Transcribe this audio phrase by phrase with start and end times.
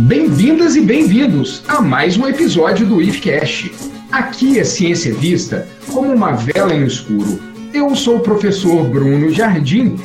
[0.00, 3.72] Bem-vindas e bem-vindos a mais um episódio do IFCast.
[4.12, 7.40] Aqui a ciência é vista como uma vela no escuro.
[7.72, 9.96] Eu sou o professor Bruno Jardim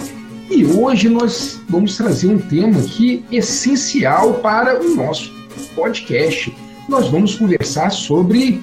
[0.50, 5.30] e hoje nós vamos trazer um tema aqui essencial para o nosso
[5.76, 6.56] podcast.
[6.88, 8.62] Nós vamos conversar sobre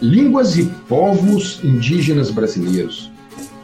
[0.00, 3.11] línguas e povos indígenas brasileiros.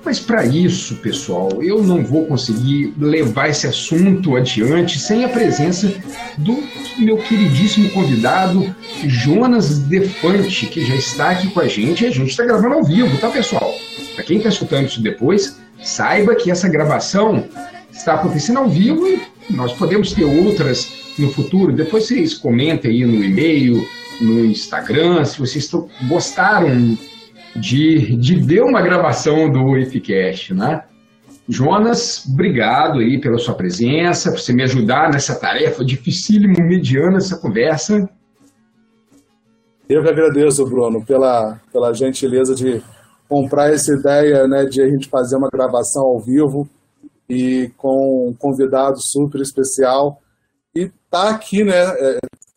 [0.08, 5.92] Mas para isso, pessoal, eu não vou conseguir levar esse assunto adiante sem a presença
[6.38, 6.62] do
[6.98, 12.06] meu queridíssimo convidado, Jonas Defante, que já está aqui com a gente.
[12.06, 13.74] A gente está gravando ao vivo, tá, pessoal?
[14.14, 17.44] Para quem está escutando isso depois, saiba que essa gravação
[17.92, 19.20] está acontecendo ao vivo e
[19.50, 21.70] nós podemos ter outras no futuro.
[21.70, 23.86] Depois vocês comentem aí no e-mail,
[24.22, 25.70] no Instagram, se vocês
[26.08, 26.96] gostaram
[27.56, 30.84] de, de ver uma gravação do IFCast, né?
[31.48, 37.38] Jonas, obrigado aí pela sua presença, por você me ajudar nessa tarefa dificílimo, mediana, essa
[37.38, 38.08] conversa.
[39.88, 42.82] Eu que agradeço, Bruno, pela, pela gentileza de
[43.26, 46.68] comprar essa ideia né, de a gente fazer uma gravação ao vivo
[47.28, 50.20] e com um convidado super especial.
[50.74, 51.74] E tá aqui, né?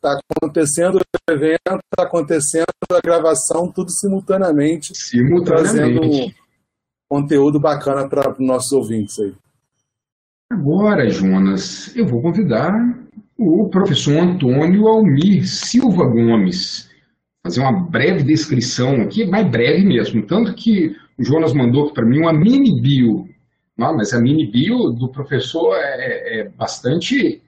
[0.03, 4.97] Está é, acontecendo o evento, está acontecendo a gravação, tudo simultaneamente.
[4.97, 5.99] Simultaneamente.
[5.99, 6.35] Trazendo
[7.07, 9.33] conteúdo bacana para os nossos ouvintes aí.
[10.51, 12.73] Agora, Jonas, eu vou convidar
[13.37, 16.89] o professor Antônio Almir Silva Gomes
[17.43, 22.19] fazer uma breve descrição aqui, mais breve mesmo, tanto que o Jonas mandou para mim
[22.19, 23.27] uma mini bio,
[23.77, 27.41] não, mas a mini bio do professor é, é bastante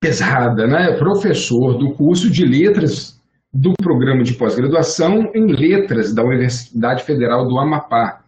[0.00, 0.92] pesada, né?
[0.96, 3.18] Professor do curso de letras
[3.52, 8.22] do programa de pós-graduação em letras da Universidade Federal do Amapá.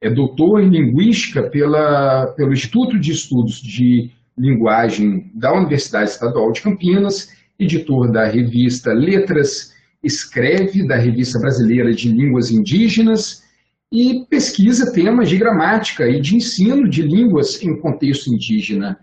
[0.00, 6.60] É doutor em linguística pela, pelo Instituto de Estudos de Linguagem da Universidade Estadual de
[6.60, 9.72] Campinas, editor da revista Letras,
[10.04, 13.42] escreve da Revista Brasileira de Línguas Indígenas
[13.90, 18.98] e pesquisa temas de gramática e de ensino de línguas em contexto indígena.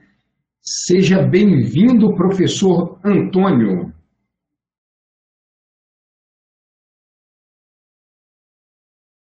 [0.66, 3.94] Seja bem-vindo, professor Antônio.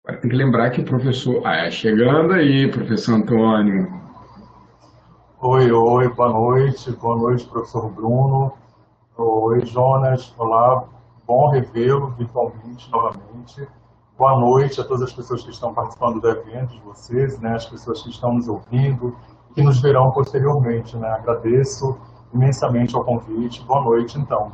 [0.06, 1.46] Agora tem que lembrar que o professor.
[1.46, 3.86] Ah, é chegando aí, professor Antônio.
[5.42, 6.90] Oi, oi, boa noite.
[6.94, 8.54] Boa noite, professor Bruno.
[9.18, 10.34] Oi, Jonas.
[10.38, 10.88] Olá,
[11.28, 13.68] bom revê-lo virtualmente novamente.
[14.18, 17.66] Boa noite a todas as pessoas que estão participando do evento, de vocês, né, as
[17.66, 19.14] pessoas que estão nos ouvindo,
[19.56, 20.96] que nos verão posteriormente.
[20.98, 21.08] Né?
[21.08, 21.98] Agradeço
[22.34, 23.64] imensamente ao convite.
[23.66, 24.52] Boa noite, então.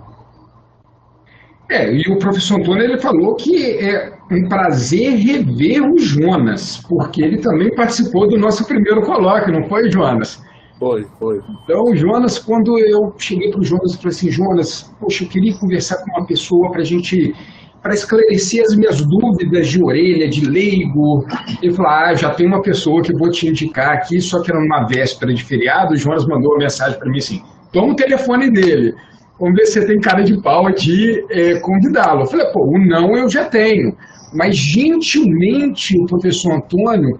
[1.70, 7.22] É, e o professor Antônio ele falou que é um prazer rever o Jonas, porque
[7.22, 10.44] ele também participou do nosso primeiro colóquio, não foi, Jonas?
[10.78, 11.40] Foi, foi.
[11.64, 15.58] Então, Jonas, quando eu cheguei para o Jonas e falei assim, Jonas, poxa, eu queria
[15.58, 17.34] conversar com uma pessoa para a gente
[17.82, 21.26] para esclarecer as minhas dúvidas de orelha, de leigo.
[21.62, 24.60] Ele falou: Ah, já tem uma pessoa que vou te indicar aqui, só que era
[24.60, 25.94] numa véspera de feriado.
[25.94, 27.42] O Jonas mandou uma mensagem para mim assim:
[27.72, 28.94] toma o telefone dele.
[29.40, 32.22] Vamos ver se você tem cara de pau de é, convidá-lo.
[32.22, 33.96] Eu falei: pô, o não eu já tenho.
[34.34, 37.20] Mas gentilmente o professor Antônio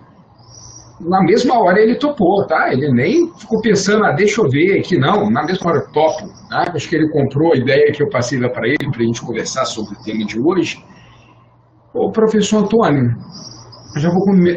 [1.06, 2.72] na mesma hora ele topou, tá?
[2.72, 5.30] Ele nem ficou pensando, ah, deixa eu ver aqui, não.
[5.30, 6.28] Na mesma hora, topo.
[6.50, 6.72] Tá?
[6.74, 9.22] Acho que ele comprou a ideia que eu passei lá para ele, para a gente
[9.22, 10.84] conversar sobre o tema de hoje.
[11.94, 13.16] Ô, professor Antônio,
[13.98, 14.52] já vou come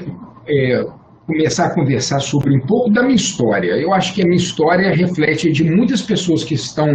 [0.47, 0.85] é,
[1.27, 3.73] começar a conversar sobre um pouco da minha história.
[3.73, 6.87] Eu acho que a minha história reflete de muitas pessoas que estão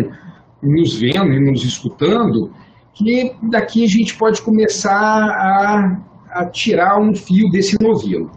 [0.62, 2.52] nos vendo e nos escutando,
[2.94, 5.98] que daqui a gente pode começar a,
[6.32, 8.30] a tirar um fio desse novelo.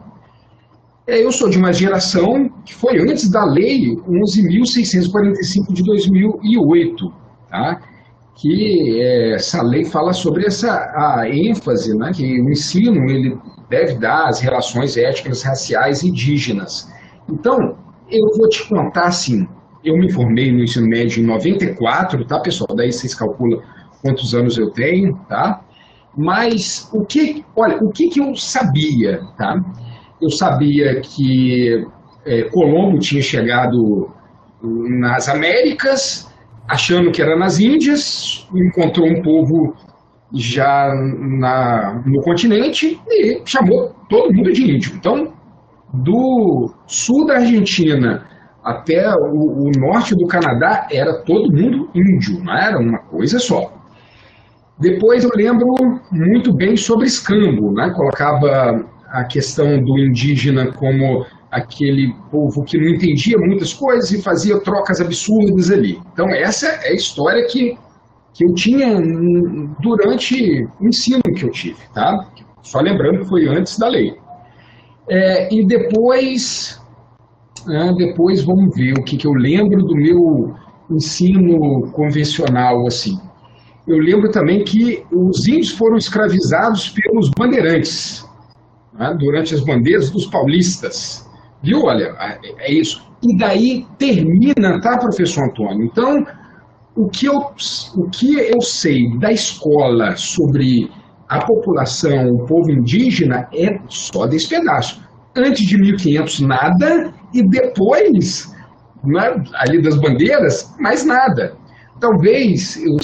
[1.06, 7.12] É, eu sou de uma geração que foi antes da lei 11.645 de 2008,
[7.50, 7.80] tá?
[8.36, 13.36] que é, essa lei fala sobre essa a ênfase né, que o ensino ele
[13.68, 16.88] deve dar às relações étnicas, raciais indígenas.
[17.28, 17.76] Então,
[18.10, 19.46] eu vou te contar assim,
[19.84, 22.76] eu me formei no ensino médio em 94, tá, pessoal?
[22.76, 23.60] Daí vocês calculam
[24.02, 25.64] quantos anos eu tenho, tá?
[26.16, 29.60] Mas o que, olha, o que, que eu sabia, tá?
[30.22, 31.84] Eu sabia que
[32.24, 34.10] é, Colombo tinha chegado
[34.62, 36.30] nas Américas,
[36.68, 39.74] achando que era nas Índias, encontrou um povo
[40.34, 44.92] já na, no continente e chamou todo mundo de índio.
[44.96, 45.32] Então,
[45.92, 48.26] do sul da Argentina
[48.64, 53.72] até o, o norte do Canadá era todo mundo índio, não era uma coisa só.
[54.78, 55.66] Depois eu lembro
[56.10, 57.92] muito bem sobre escambo, né?
[57.94, 64.58] colocava a questão do indígena como aquele povo que não entendia muitas coisas e fazia
[64.60, 66.00] trocas absurdas ali.
[66.12, 67.76] Então, essa é a história que,
[68.32, 68.98] que eu tinha
[69.80, 72.26] durante o ensino que eu tive, tá?
[72.62, 74.16] Só lembrando que foi antes da lei.
[75.10, 76.80] É, e depois,
[77.68, 80.54] é, depois vamos ver o que, que eu lembro do meu
[80.90, 83.18] ensino convencional, assim.
[83.86, 88.24] Eu lembro também que os índios foram escravizados pelos bandeirantes,
[89.02, 91.28] né, durante as bandeiras dos paulistas.
[91.60, 91.82] Viu?
[91.82, 93.04] Olha, é, é isso.
[93.22, 95.84] E daí termina, tá, professor Antônio?
[95.84, 96.24] Então,
[96.96, 97.38] o que eu,
[97.96, 100.90] o que eu sei da escola sobre
[101.28, 105.02] a população, o povo indígena, é só desse pedaço.
[105.34, 108.52] Antes de 1500, nada, e depois,
[109.02, 111.56] né, ali das bandeiras, mais nada.
[112.00, 112.96] Talvez eu,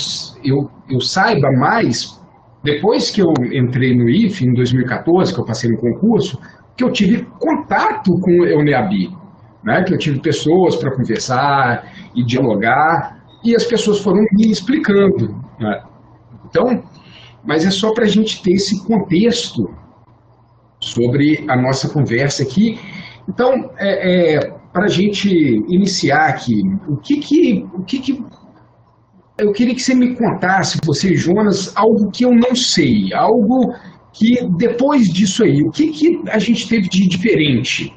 [0.45, 2.21] eu, eu saiba mais
[2.63, 6.39] depois que eu entrei no IFE, em 2014, que eu passei no concurso,
[6.77, 9.09] que eu tive contato com o Euneabi,
[9.65, 9.83] né?
[9.85, 15.29] que eu tive pessoas para conversar e dialogar, e as pessoas foram me explicando.
[15.59, 15.83] Né?
[16.47, 16.83] Então,
[17.45, 19.69] mas é só para a gente ter esse contexto
[20.81, 22.79] sobre a nossa conversa aqui.
[23.29, 25.29] Então, é, é para a gente
[25.69, 28.25] iniciar aqui, o que que, o que que
[29.39, 33.73] eu queria que você me contasse, você, Jonas, algo que eu não sei, algo
[34.13, 37.95] que depois disso aí, o que, que a gente teve de diferente?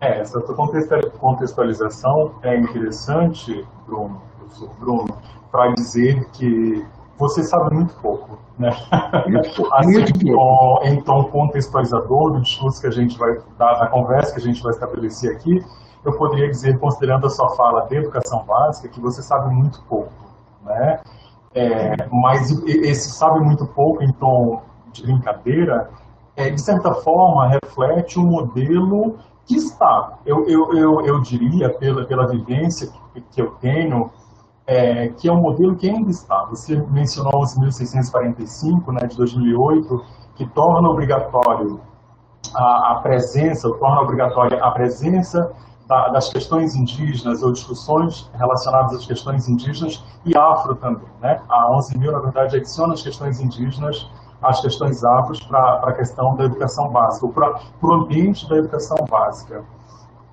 [0.00, 5.18] É, essa contextualização é interessante, Bruno, professor Bruno,
[5.50, 6.84] para dizer que
[7.18, 8.70] você sabe muito pouco, né?
[9.26, 9.74] Muito pouco.
[9.76, 11.04] assim, muito pouco.
[11.04, 14.72] Tom contextualizador do discurso que a gente vai dar, da conversa que a gente vai
[14.72, 15.60] estabelecer aqui,
[16.04, 20.12] eu poderia dizer, considerando a sua fala de educação básica, que você sabe muito pouco,
[20.64, 21.00] né?
[21.54, 24.62] É, mas esse sabe muito pouco em tom
[24.92, 25.90] de brincadeira,
[26.36, 32.04] é, de certa forma, reflete um modelo que está, eu, eu, eu, eu diria, pela,
[32.04, 34.10] pela vivência que, que eu tenho,
[34.66, 36.44] é, que é um modelo que ainda está.
[36.44, 40.04] Você mencionou os 1645, né, de 2008,
[40.36, 41.80] que torna obrigatório
[42.54, 45.50] a, a presença, torna obrigatória a presença
[45.88, 51.08] da, das questões indígenas ou discussões relacionadas às questões indígenas e afro também.
[51.20, 51.40] Né?
[51.48, 54.08] A 11.000, na verdade, adiciona as questões indígenas
[54.42, 59.64] às questões afros para a questão da educação básica, para o ambiente da educação básica.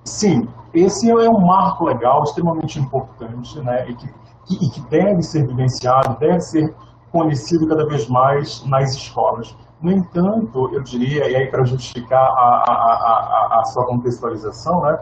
[0.04, 3.88] Sim, esse é um marco legal extremamente importante né?
[3.88, 4.08] e, que,
[4.50, 6.72] e que deve ser vivenciado, deve ser
[7.10, 9.56] conhecido cada vez mais nas escolas.
[9.80, 14.98] No entanto, eu diria, e aí para justificar a, a, a, a, sua contextualização, né,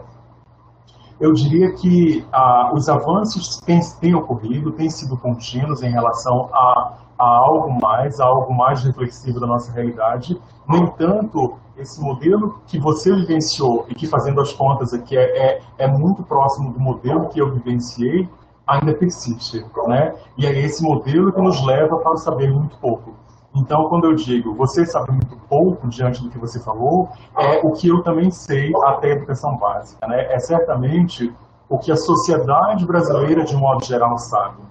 [1.19, 7.25] eu diria que ah, os avanços têm, ocorrido, têm sido contínuos em relação a, a,
[7.25, 10.39] algo mais, a algo mais reflexivo da nossa realidade.
[10.67, 15.61] No entanto, esse modelo que você vivenciou e que, fazendo as contas aqui, é, é,
[15.77, 18.27] é muito próximo do modelo que eu vivenciei,
[18.67, 19.65] ainda persiste.
[19.87, 20.13] Né?
[20.37, 23.13] E é esse modelo que nos leva para saber muito pouco.
[23.55, 27.71] Então, quando eu digo você sabe muito pouco diante do que você falou, é o
[27.71, 30.05] que eu também sei até a educação básica.
[30.07, 30.33] Né?
[30.33, 31.33] É certamente
[31.69, 34.61] o que a sociedade brasileira, de modo geral, sabe.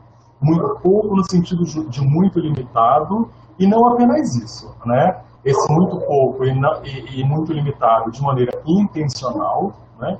[0.40, 4.74] Muito pouco no sentido de muito limitado, e não apenas isso.
[4.84, 5.18] Né?
[5.44, 10.18] Esse muito pouco e, não, e, e muito limitado de maneira intencional, né?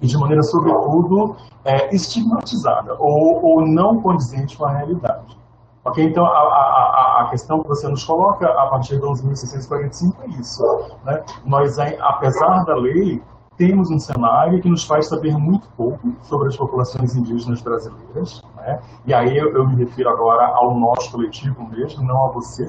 [0.00, 5.43] e de maneira, sobretudo, é, estigmatizada ou, ou não condizente com a realidade.
[5.84, 10.28] Ok, então a, a, a, questão que você nos coloca a partir de 11.645 é
[10.40, 10.62] isso.
[11.04, 11.22] Né?
[11.44, 13.22] Nós, apesar da lei,
[13.58, 18.42] temos um cenário que nos faz saber muito pouco sobre as populações indígenas brasileiras.
[18.56, 18.80] Né?
[19.04, 22.66] E aí eu, eu, me refiro agora ao nosso coletivo mesmo, não a você.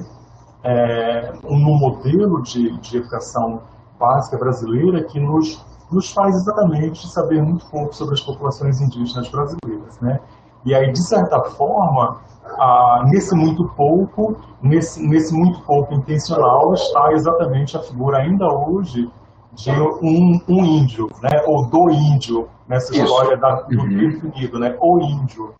[0.62, 3.62] É, modelo de, de educação
[3.98, 9.98] básica brasileira que nos, nos faz exatamente saber muito pouco sobre as populações indígenas brasileiras.
[10.00, 10.20] Né?
[10.64, 12.20] E aí, de certa forma,
[12.58, 19.10] ah, nesse muito pouco, nesse, nesse muito pouco intencional, está exatamente a figura ainda hoje
[19.52, 23.04] de um, um índio, né, ou do índio, nessa Isso.
[23.04, 23.88] história da, do uhum.
[23.88, 25.54] definido, né, o índio,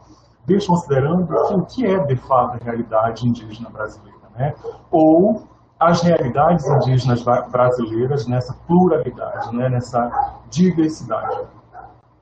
[0.45, 4.55] desconsiderando que o que é de fato a realidade indígena brasileira, né,
[4.90, 5.45] ou
[5.78, 10.11] as realidades indígenas brasileiras nessa pluralidade, né, nessa
[10.49, 11.38] diversidade.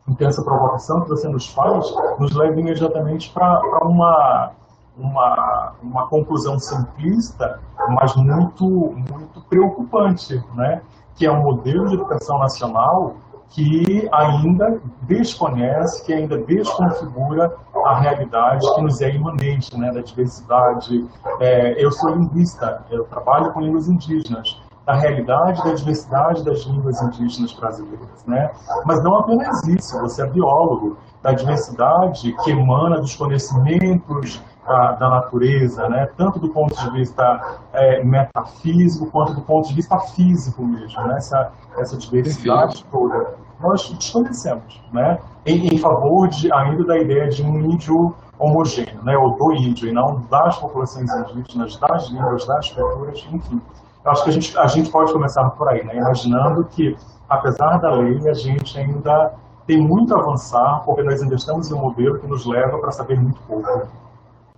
[0.09, 4.53] Então, essa provocação que você nos faz nos leva imediatamente para uma,
[4.99, 7.59] uma, uma conclusão simplista,
[7.89, 10.83] mas muito, muito preocupante, né?
[11.17, 13.17] que é um modelo de educação nacional
[13.51, 21.07] que ainda desconhece, que ainda desconfigura a realidade que nos é imanente, né, da diversidade.
[21.41, 27.01] É, eu sou linguista, eu trabalho com línguas indígenas, da realidade da diversidade das línguas
[27.03, 28.51] indígenas brasileiras, né?
[28.85, 35.09] Mas não apenas isso, você é biólogo da diversidade que emana dos conhecimentos da, da
[35.09, 36.07] natureza, né?
[36.17, 41.17] Tanto do ponto de vista é, metafísico quanto do ponto de vista físico mesmo, né?
[41.17, 45.19] Essa, essa diversidade toda nós desconhecemos, né?
[45.47, 49.17] Em, em, favor de, ainda da ideia de um índio homogêneo, né?
[49.17, 53.61] Ou do índio, e não das populações indígenas, das línguas, das culturas, enfim.
[54.05, 55.97] Eu acho que a gente, a gente pode começar por aí, né?
[55.97, 56.95] Imaginando que,
[57.29, 59.33] apesar da lei, a gente ainda
[59.67, 62.91] tem muito a avançar, porque nós ainda estamos em um modelo que nos leva para
[62.91, 63.89] saber muito pouco.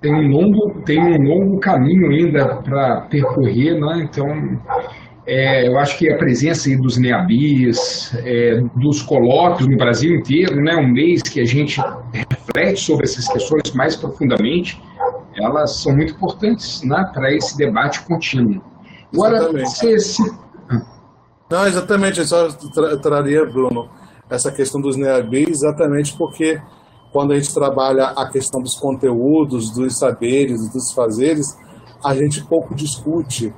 [0.00, 4.08] Tem um longo, tem um longo caminho ainda para percorrer, né?
[4.10, 4.26] Então,
[5.26, 10.76] é, eu acho que a presença dos NEABIs, é, dos colóquios no Brasil inteiro, né,
[10.76, 11.80] um mês que a gente
[12.12, 14.80] reflete sobre essas questões mais profundamente,
[15.34, 18.62] elas são muito importantes né, para esse debate contínuo.
[19.16, 20.23] Agora, você se...
[21.50, 23.88] Não, exatamente, eu só tra traria, Bruno,
[24.28, 26.61] essa questão dos NEABIs exatamente porque
[27.12, 31.56] quando a gente trabalha a questão dos conteúdos, dos saberes, dos fazeres,
[32.04, 33.54] a gente pouco discute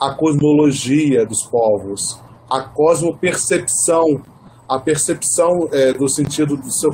[0.00, 4.22] a cosmologia dos povos, a cosmopercepção,
[4.68, 6.90] a percepção é, do sentido do seu,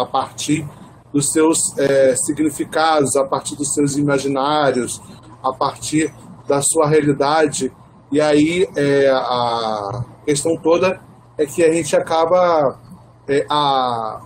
[0.00, 0.68] a partir
[1.12, 5.00] dos seus é, significados, a partir dos seus imaginários,
[5.42, 6.12] a partir
[6.52, 7.72] da sua realidade.
[8.12, 11.00] E aí é, a questão toda
[11.38, 12.78] é que a gente acaba
[13.26, 14.20] é, a,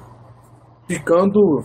[0.89, 1.63] ficando,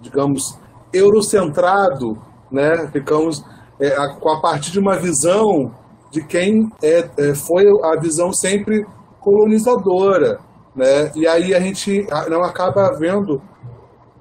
[0.00, 0.56] digamos,
[0.92, 2.16] eurocentrado,
[2.48, 2.88] né?
[2.92, 3.44] ficamos
[3.80, 5.72] é, a, a partir de uma visão
[6.12, 8.86] de quem é, é, foi a visão sempre
[9.18, 10.38] colonizadora.
[10.76, 11.10] Né?
[11.16, 13.42] E aí a gente não acaba vendo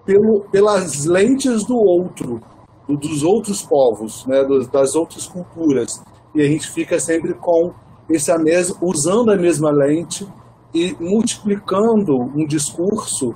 [0.04, 2.42] pelo, pelas lentes do outro,
[2.88, 4.44] dos outros povos, né?
[4.72, 6.04] das outras culturas.
[6.36, 7.74] E a gente fica sempre com
[8.10, 10.28] esse mesma, usando a mesma lente
[10.74, 13.34] e multiplicando um discurso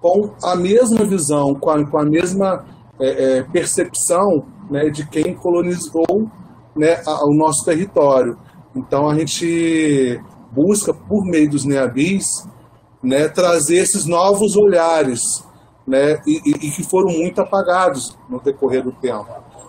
[0.00, 2.64] com a mesma visão, com a, com a mesma
[3.00, 6.28] é, é, percepção né, de quem colonizou
[6.76, 8.36] né, o nosso território.
[8.76, 10.20] Então a gente
[10.52, 12.26] busca, por meio dos NEABIs,
[13.02, 15.44] né, trazer esses novos olhares
[15.86, 19.26] né, e, e, que foram muito apagados no decorrer do tempo.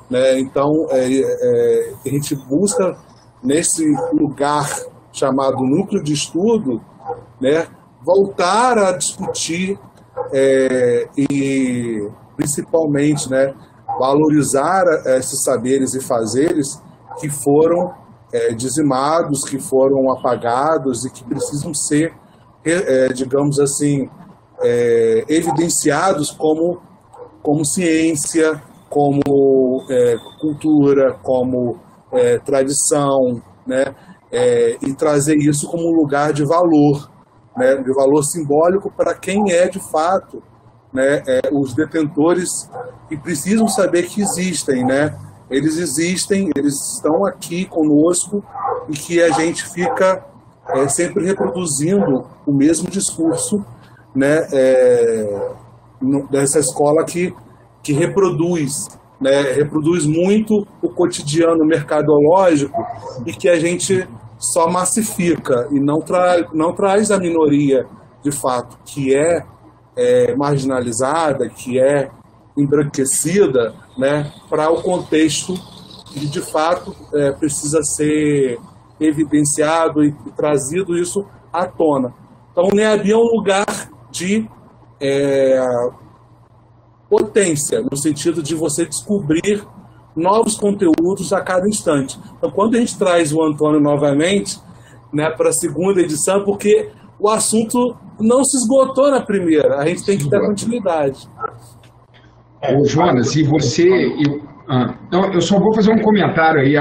[0.10, 0.40] Né?
[0.40, 2.98] Então é, é, a gente busca,
[3.44, 4.68] nesse lugar
[5.12, 6.82] chamado núcleo de estudo,
[7.40, 7.68] né,
[8.04, 9.80] voltar a discutir
[10.32, 13.54] é, e principalmente né,
[14.00, 14.84] valorizar
[15.18, 16.82] esses saberes e fazeres
[17.20, 17.94] que foram
[18.34, 22.14] é, dizimados, que foram apagados e que precisam ser,
[22.64, 24.10] é, digamos assim,
[24.66, 26.82] é, evidenciados como,
[27.44, 31.78] como ciência, como é, cultura, como
[32.12, 33.96] é, tradição, né?
[34.32, 37.10] É, e trazer isso como um lugar de valor,
[37.56, 37.76] né?
[37.76, 40.44] de valor simbólico para quem é de fato
[40.92, 41.24] né?
[41.54, 42.70] os detentores
[43.10, 45.16] e precisam saber que existem, né?
[45.50, 48.44] eles existem, eles estão aqui conosco
[48.90, 50.26] e que a gente fica
[50.70, 53.64] é, sempre reproduzindo o mesmo discurso
[54.16, 55.50] né, é,
[56.32, 57.34] dessa escola que,
[57.84, 58.88] que reproduz,
[59.20, 62.82] né, reproduz muito o cotidiano mercadológico
[63.26, 64.08] e que a gente
[64.38, 67.86] só massifica e não, tra não traz a minoria,
[68.24, 69.44] de fato, que é,
[69.96, 72.10] é marginalizada, que é
[72.58, 75.54] embranquecida né, para o contexto
[76.16, 78.58] que de fato é, precisa ser
[79.00, 82.14] evidenciado e, e, trazido isso à tona.
[82.52, 83.66] Então, o NEAB é um lugar
[84.16, 84.48] de
[85.02, 85.60] é,
[87.10, 89.66] potência, no sentido de você descobrir
[90.16, 92.18] novos conteúdos a cada instante.
[92.38, 94.58] Então, quando a gente traz o Antônio novamente
[95.14, 100.06] né, para a segunda edição, porque o assunto não se esgotou na primeira, a gente
[100.06, 101.28] tem que ter continuidade.
[102.62, 103.88] Ô, Jonas, e você.
[103.88, 106.76] Eu, ah, então, eu só vou fazer um comentário aí,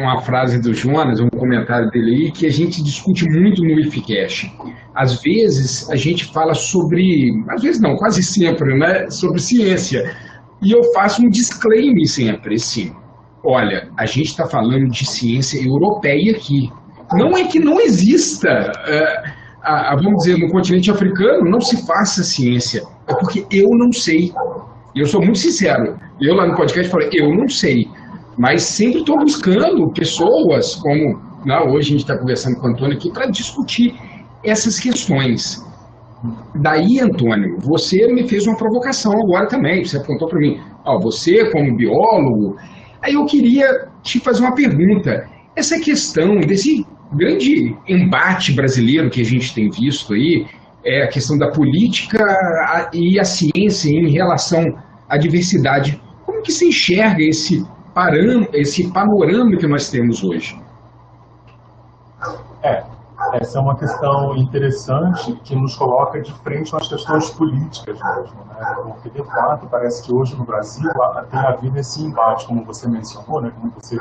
[0.00, 4.52] uma frase do Jonas, um comentário dele aí, que a gente discute muito no IFCast.
[4.94, 7.32] Às vezes a gente fala sobre.
[7.50, 9.10] Às vezes não, quase sempre, né?
[9.10, 10.14] Sobre ciência.
[10.62, 12.92] E eu faço um disclaimer sempre, assim.
[13.44, 16.70] Olha, a gente está falando de ciência europeia aqui.
[17.12, 18.48] Não é que não exista.
[18.48, 19.22] É,
[19.60, 22.82] a, vamos dizer, no continente africano não se faça ciência.
[23.08, 24.32] É porque eu não sei.
[24.94, 25.98] E eu sou muito sincero.
[26.20, 27.88] Eu lá no podcast falei, eu não sei.
[28.38, 32.96] Mas sempre estou buscando pessoas, como né, hoje a gente está conversando com o Antônio
[32.96, 33.94] aqui, para discutir
[34.44, 35.64] essas questões.
[36.54, 39.84] Daí, Antônio, você me fez uma provocação agora também.
[39.84, 42.56] Você apontou para mim, ó, você como biólogo.
[43.02, 45.28] Aí eu queria te fazer uma pergunta.
[45.56, 50.46] essa questão desse grande embate brasileiro que a gente tem visto aí,
[50.84, 52.18] é a questão da política
[52.92, 54.62] e a ciência em relação
[55.08, 56.00] à diversidade.
[56.24, 57.64] Como que se enxerga esse,
[57.94, 60.58] param, esse panorama que nós temos hoje?
[62.62, 62.82] É,
[63.34, 68.74] essa é uma questão interessante que nos coloca de frente às questões políticas mesmo, né?
[68.82, 70.90] Porque, de fato, parece que hoje no Brasil
[71.30, 73.50] tem havido esse embate, como você mencionou, né?
[73.58, 73.96] como você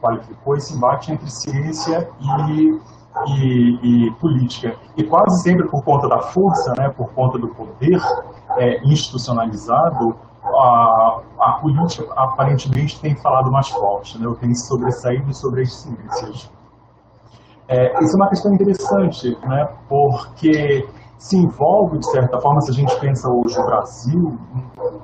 [0.00, 2.78] qualificou, esse embate entre ciência e,
[3.26, 4.76] e, e política.
[4.96, 6.88] E quase sempre por conta da força, né?
[6.90, 8.00] por conta do poder
[8.58, 14.32] é, institucionalizado, a, a política aparentemente tem falado mais forte, né?
[14.40, 16.50] tem sobressaído sobre as ciências.
[17.68, 22.74] É, isso é uma questão interessante, né, porque se envolve, de certa forma, se a
[22.74, 24.38] gente pensa hoje no Brasil,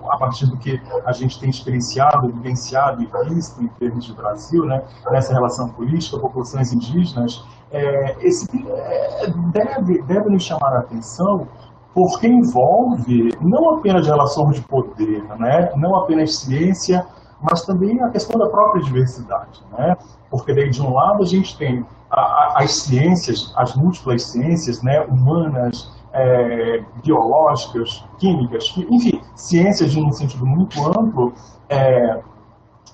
[0.09, 4.65] a partir do que a gente tem experienciado, vivenciado e visto em termos de Brasil,
[4.65, 11.49] né, nessa relação política, populações indígenas, é, esse, é, deve, deve nos chamar a atenção
[11.95, 17.07] porque envolve não apenas relações de poder, né, não apenas ciência,
[17.43, 19.63] mas também a questão da própria diversidade.
[19.77, 19.97] Né?
[20.31, 24.83] Porque daí, de um lado, a gente tem a, a, as ciências, as múltiplas ciências
[24.83, 31.33] né, humanas, é, biológicas, químicas, enfim, ciências de um sentido muito amplo,
[31.69, 32.21] é,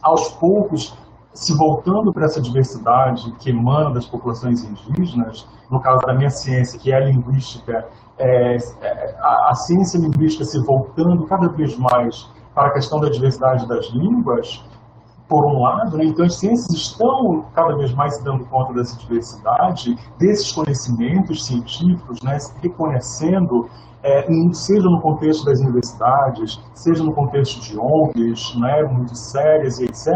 [0.02, 0.96] aos poucos
[1.38, 6.76] se voltando para essa diversidade que emana das populações indígenas, no caso da minha ciência,
[6.80, 7.86] que é a linguística,
[8.18, 13.08] é, é a, a ciência linguística se voltando cada vez mais para a questão da
[13.08, 14.64] diversidade das línguas,
[15.28, 16.04] por um lado, né?
[16.04, 22.22] então as ciências estão cada vez mais se dando conta dessa diversidade, desses conhecimentos científicos,
[22.22, 22.38] né?
[22.62, 23.68] reconhecendo,
[24.02, 28.82] é, seja no contexto das universidades, seja no contexto de ONGs, né?
[28.84, 30.08] muito sérias e etc.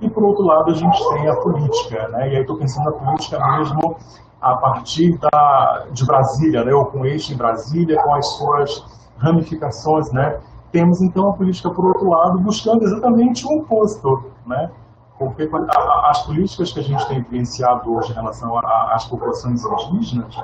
[0.00, 2.32] E por outro lado a gente tem a política, né?
[2.32, 3.96] e aí estou pensando na política mesmo
[4.40, 6.72] a partir da, de Brasília, né?
[6.72, 8.84] ou com eixo em Brasília, com as suas
[9.18, 10.38] ramificações, né?
[10.70, 14.70] Temos, então, a política, por outro lado, buscando exatamente o oposto, né?
[15.18, 15.48] Porque
[16.04, 20.34] as políticas que a gente tem vivenciado hoje em relação às populações indígenas,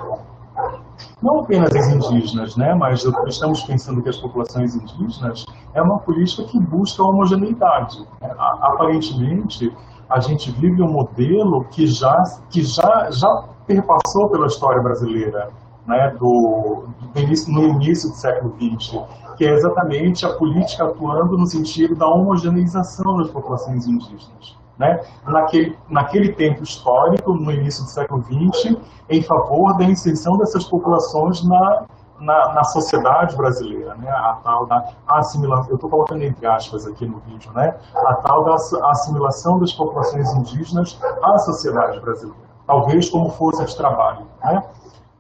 [1.21, 6.45] não apenas as indígenas, né, mas estamos pensando que as populações indígenas é uma política
[6.45, 8.01] que busca homogeneidade.
[8.21, 8.31] Né?
[8.39, 9.75] Aparentemente,
[10.09, 12.17] a gente vive um modelo que já,
[12.49, 15.51] que já, já perpassou pela história brasileira,
[15.90, 19.03] né, do, do início, no início do século XX,
[19.37, 24.59] que é exatamente a política atuando no sentido da homogeneização das populações indígenas.
[24.79, 25.00] Né?
[25.26, 28.76] Naquele, naquele tempo histórico, no início do século XX,
[29.09, 31.85] em favor da inserção dessas populações na,
[32.20, 34.09] na, na sociedade brasileira, né?
[34.11, 37.74] a tal da assimilação, eu estou colocando entre aspas aqui no vídeo, né?
[37.94, 44.26] a tal da assimilação das populações indígenas à sociedade brasileira, talvez como força de trabalho.
[44.44, 44.62] Né?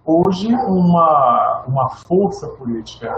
[0.04, 3.14] Hoje, uma, uma força política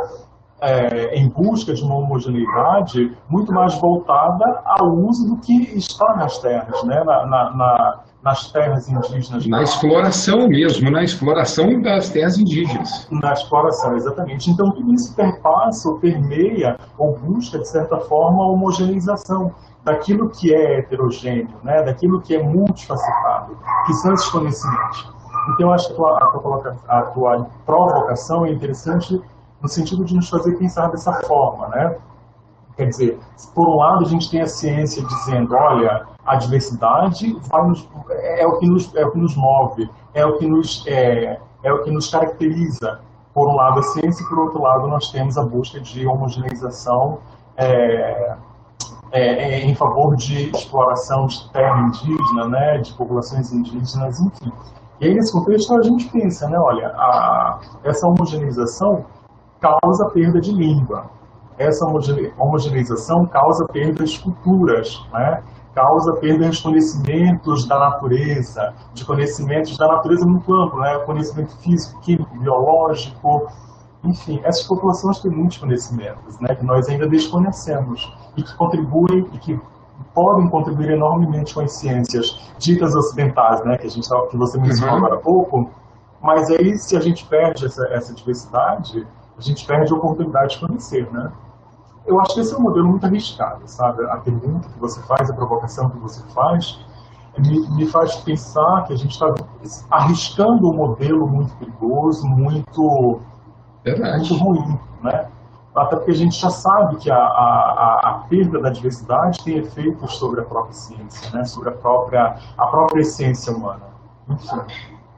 [0.61, 6.38] é, em busca de uma homogeneidade muito mais voltada ao uso do que está nas
[6.38, 7.03] terras, né?
[7.05, 9.47] na, na, na nas terras indígenas.
[9.47, 13.09] Na exploração mesmo, na exploração das terras indígenas.
[13.11, 14.49] Na exploração, exatamente.
[14.51, 19.53] Então, tudo isso perpassa ou permeia ou busca, de certa forma, a homogeneização
[19.85, 21.83] daquilo que é heterogêneo, né?
[21.83, 25.12] daquilo que é multifacetado, que são esses conhecimentos.
[25.50, 29.20] Então, eu acho que a tua, a tua, provocação é interessante
[29.61, 31.96] no sentido de nos fazer pensar dessa forma, né?
[32.76, 33.20] Quer dizer,
[33.55, 38.59] por um lado a gente tem a ciência dizendo, olha, a diversidade nos, é, o
[38.59, 41.90] que nos, é o que nos move, é o que nos, é, é o que
[41.90, 43.00] nos caracteriza.
[43.35, 47.18] Por um lado a ciência e por outro lado nós temos a busca de homogeneização
[47.57, 48.37] é,
[49.11, 54.52] é, é em favor de exploração de terra indígena, né, de populações indígenas, enfim.
[55.02, 59.04] E aí nesse contexto a gente pensa, né, olha, a, essa homogeneização
[59.60, 61.10] causa perda de língua.
[61.58, 61.84] Essa
[62.38, 65.42] homogeneização causa perda de culturas, né?
[65.74, 70.96] causa perda de conhecimentos da natureza, de conhecimentos da natureza muito amplo, né?
[71.00, 73.48] conhecimento físico, químico, biológico,
[74.04, 79.38] enfim, essas populações têm muitos conhecimentos, né, que nós ainda desconhecemos e que contribuem e
[79.38, 79.60] que
[80.14, 84.94] podem contribuir enormemente com as ciências ditas ocidentais, né, que a gente que você mencionou
[84.94, 85.05] uhum.
[85.05, 85.70] agora há pouco.
[86.20, 90.66] Mas aí, se a gente perde essa, essa diversidade, a gente perde a oportunidade de
[90.66, 91.33] conhecer, né?
[92.07, 94.05] Eu acho que esse é um modelo muito arriscado, sabe?
[94.05, 96.78] A pergunta que você faz, a provocação que você faz,
[97.38, 99.33] me, me faz pensar que a gente está
[99.90, 103.20] arriscando um modelo muito perigoso, muito,
[103.85, 105.28] muito ruim, né?
[105.74, 110.16] Até porque a gente já sabe que a, a, a, perda da diversidade tem efeitos
[110.16, 111.44] sobre a própria ciência, né?
[111.44, 113.82] sobre a própria, a própria essência humana.
[114.28, 114.61] Enfim,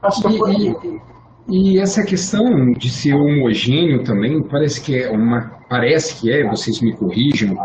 [0.01, 1.01] acho que é e,
[1.47, 6.47] e, e essa questão de ser homogêneo também parece que é uma parece que é,
[6.49, 7.57] vocês me corrijam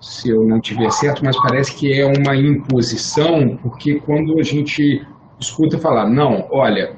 [0.00, 5.06] se eu não tiver certo, mas parece que é uma imposição, porque quando a gente
[5.40, 6.94] escuta falar, não, olha,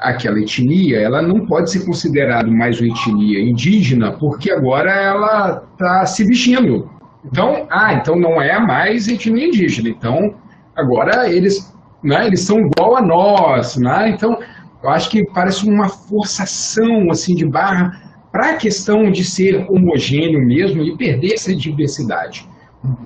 [0.00, 6.06] aquela etnia, ela não pode ser considerada mais uma etnia indígena, porque agora ela está
[6.06, 6.90] se vestindo.
[7.24, 9.90] Então, ah, então não é mais etnia indígena.
[9.90, 10.34] Então,
[10.74, 14.10] agora eles, né, eles são igual a nós, né?
[14.10, 14.38] Então,
[14.82, 17.92] eu acho que parece uma forçação assim de barra
[18.32, 22.48] para a questão de ser homogêneo mesmo e perder essa diversidade.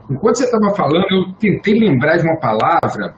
[0.09, 3.17] Enquanto você estava falando, eu tentei lembrar de uma palavra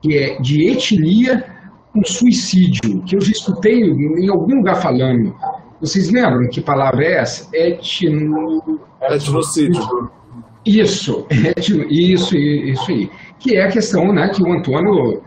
[0.00, 1.44] que é de etnia
[1.94, 5.34] um suicídio, que eu já escutei em algum lugar falando.
[5.80, 7.48] Vocês lembram que palavra é essa?
[7.52, 8.80] Etno...
[9.02, 9.82] Etnocídio.
[10.64, 11.84] Isso, etno...
[11.90, 13.10] isso, isso aí.
[13.38, 15.22] Que é a questão né, que o Antônio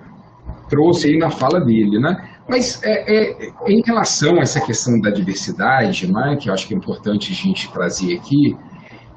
[0.69, 2.15] trouxe aí na fala dele, né?
[2.47, 6.73] Mas é, é, em relação a essa questão da diversidade, né, que eu acho que
[6.73, 8.55] é importante a gente trazer aqui,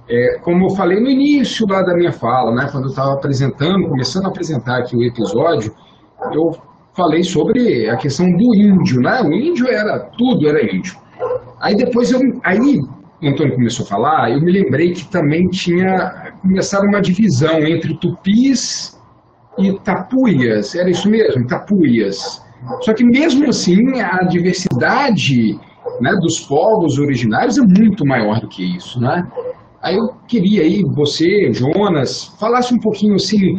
[0.08, 3.88] é, como eu falei no início lá da minha fala, né, quando eu estava apresentando,
[3.88, 5.74] começando a apresentar aqui o episódio,
[6.32, 9.22] eu falei sobre a questão do índio, né?
[9.22, 10.96] O índio era tudo, era índio.
[11.60, 16.32] Aí depois eu, aí o Antônio começou a falar, eu me lembrei que também tinha
[16.40, 18.98] começado uma divisão entre tupis
[19.58, 22.42] e tapuias, era isso mesmo, tapuias.
[22.82, 25.58] Só que mesmo assim a diversidade
[26.00, 29.26] né, dos povos originários é muito maior do que isso, né?
[29.82, 33.58] Aí eu queria aí você, Jonas, falasse um pouquinho assim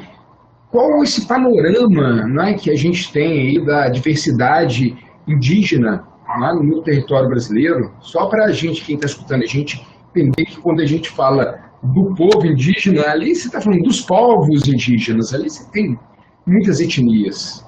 [0.71, 4.95] qual esse panorama né, que a gente tem aí da diversidade
[5.27, 6.03] indígena
[6.39, 10.59] né, no território brasileiro, só para a gente, quem está escutando a gente, entender que
[10.61, 15.49] quando a gente fala do povo indígena, ali você está falando dos povos indígenas, ali
[15.49, 15.97] você tem
[16.45, 17.65] muitas etnias.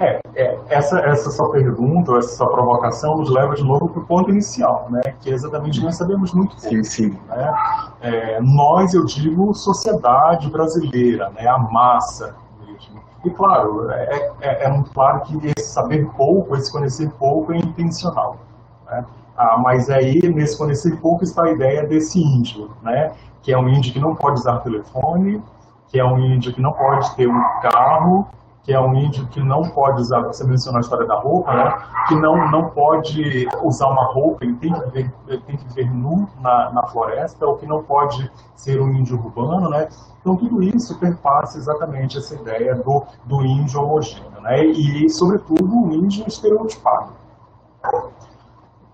[0.00, 4.06] É, é, essa, essa sua pergunta, essa sua provocação nos leva de novo para o
[4.06, 6.68] ponto inicial, né, que é exatamente nós sabemos muito pouco.
[6.68, 7.18] Sim, sim.
[7.28, 7.54] Né?
[8.00, 12.34] É, nós, eu digo, sociedade brasileira, né, a massa
[12.64, 12.98] mesmo.
[13.26, 17.58] E claro, é, é, é, muito claro que esse saber pouco, esse conhecer pouco é
[17.58, 18.38] intencional.
[18.86, 19.04] Né?
[19.36, 23.68] Ah, mas aí, nesse conhecer pouco, está a ideia desse índio, né, que é um
[23.68, 25.42] índio que não pode usar telefone,
[25.88, 28.26] que é um índio que não pode ter um carro,
[28.62, 31.78] que é um índio que não pode usar, você mencionou a história da roupa, né?
[32.08, 35.12] que não, não pode usar uma roupa, ele tem que viver,
[35.46, 39.70] tem que viver nu na, na floresta, ou que não pode ser um índio urbano,
[39.70, 39.88] né?
[40.20, 44.64] Então tudo isso perpassa exatamente essa ideia do, do índio homogêneo, né?
[44.66, 47.12] E, sobretudo, o índio estereotipado.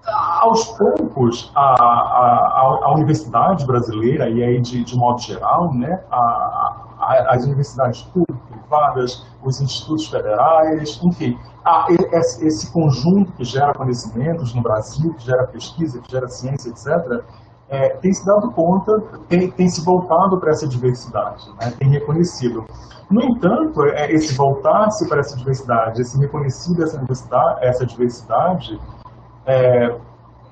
[0.07, 6.17] Aos poucos, a, a, a universidade brasileira, e aí de, de modo geral, né, a,
[6.17, 11.39] a, as universidades públicas, privadas, os institutos federais, enfim,
[12.43, 17.25] esse conjunto que gera conhecimentos no Brasil, que gera pesquisa, que gera ciência, etc.,
[17.69, 18.93] é, tem se dado conta,
[19.29, 22.65] tem, tem se voltado para essa diversidade, né, tem reconhecido.
[23.11, 28.81] No entanto, é, esse voltar-se para essa diversidade, esse reconhecido essa diversidade, essa diversidade
[29.47, 29.97] é,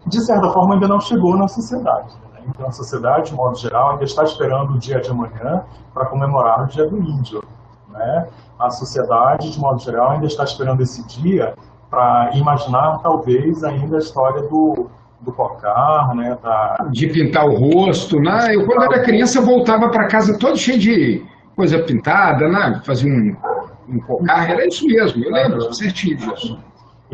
[0.06, 2.14] de certa forma ainda não chegou na sociedade.
[2.32, 2.33] Né?
[2.48, 6.64] Então a sociedade, de modo geral, ainda está esperando o dia de amanhã para comemorar
[6.64, 7.42] o dia do índio.
[7.88, 8.28] Né?
[8.58, 11.54] A sociedade, de modo geral, ainda está esperando esse dia
[11.90, 16.36] para imaginar, talvez, ainda a história do, do cocar, né?
[16.42, 16.76] Da...
[16.90, 18.54] De pintar o rosto, né?
[18.54, 22.80] Eu, quando era criança, voltava para casa todo cheio de coisa pintada, né?
[22.84, 23.36] Fazia um,
[23.88, 26.58] um cocar, era isso mesmo, eu lembro certinho disso.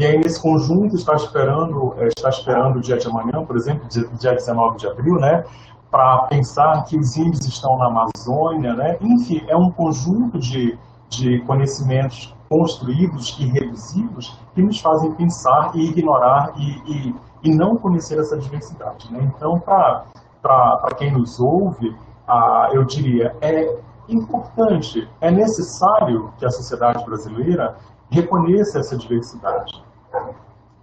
[0.00, 3.86] E aí, nesse conjunto, está esperando, é, está esperando o dia de amanhã, por exemplo,
[3.86, 5.44] dia 19 de abril, né?
[5.90, 8.96] para pensar que os índios estão na Amazônia, né?
[8.98, 10.78] enfim, é um conjunto de,
[11.10, 17.76] de conhecimentos construídos e reduzidos que nos fazem pensar e ignorar e, e, e não
[17.76, 19.12] conhecer essa diversidade.
[19.12, 19.30] Né?
[19.36, 21.94] Então, para quem nos ouve,
[22.26, 27.76] ah, eu diria, é importante, é necessário que a sociedade brasileira
[28.10, 29.89] reconheça essa diversidade.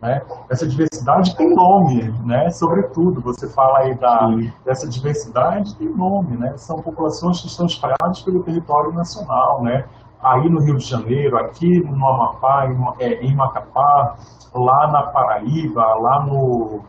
[0.02, 0.22] Né?
[0.48, 2.52] Essa diversidade tem nome, né?
[2.52, 4.30] sobretudo, você fala aí da,
[4.64, 6.56] dessa diversidade tem nome, né?
[6.56, 9.86] são populações que estão espalhadas pelo território nacional, né?
[10.22, 14.16] aí no Rio de Janeiro, aqui no Amapá, em, é, em Macapá,
[14.54, 16.82] lá na Paraíba, lá no,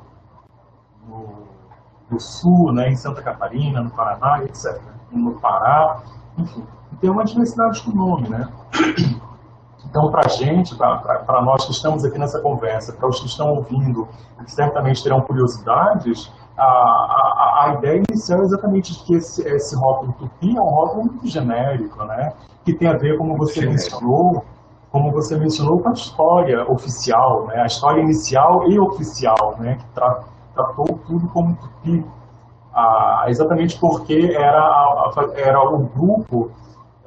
[1.07, 1.27] no,
[2.11, 2.91] no, Sul, né?
[2.91, 4.79] em Santa Catarina, no Paraná, etc.
[5.11, 6.03] No Pará,
[6.37, 6.63] enfim,
[7.01, 8.49] tem uma diversidade com nome, né?
[9.91, 13.55] Então, para a gente, para nós que estamos aqui nessa conversa, para os que estão
[13.55, 14.07] ouvindo,
[14.45, 20.13] que certamente terão curiosidades, a, a, a ideia inicial é exatamente que esse, esse rótulo
[20.19, 22.33] tupi é um rótulo muito genérico, né?
[22.65, 24.45] que tem a ver, como você mencionou,
[24.91, 27.63] como você mencionou, com a história oficial, né?
[27.63, 29.77] a história inicial e oficial, né?
[29.77, 30.25] que tra
[30.55, 32.05] tratou tudo como tupi,
[32.75, 36.51] ah, exatamente porque era, era o grupo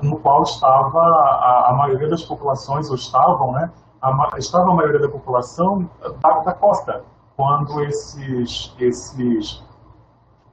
[0.02, 3.72] no qual estava a, a maioria das populações, ou estavam, né?
[4.02, 5.88] A, estava a maioria da população
[6.22, 7.04] da, da costa,
[7.36, 9.64] quando esses, esses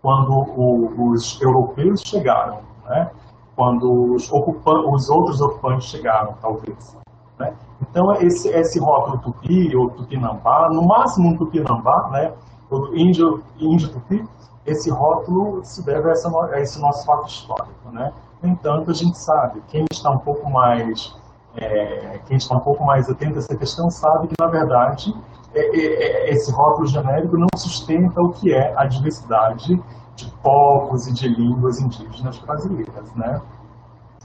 [0.03, 3.11] quando o, os europeus chegaram, né?
[3.57, 6.97] quando os, os outros ocupantes chegaram, talvez.
[7.39, 7.53] Né?
[7.83, 12.33] Então, esse, esse rótulo tupi, ou tupinambá, no máximo um tupinambá, né?
[12.71, 14.25] o índio, índio tupi,
[14.65, 17.91] esse rótulo se deve a, essa, a esse nosso fato histórico.
[17.91, 18.13] Né?
[18.43, 21.15] No entanto, a gente sabe, quem está um pouco mais,
[21.57, 25.13] é, quem está um pouco mais atento a essa questão sabe que, na verdade,
[25.55, 29.83] é, é, é, esse rótulo genérico não sustenta o que é a diversidade
[30.15, 33.41] de povos e de línguas indígenas brasileiras, né?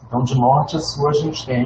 [0.05, 1.65] Então, de norte a sul, a gente tem,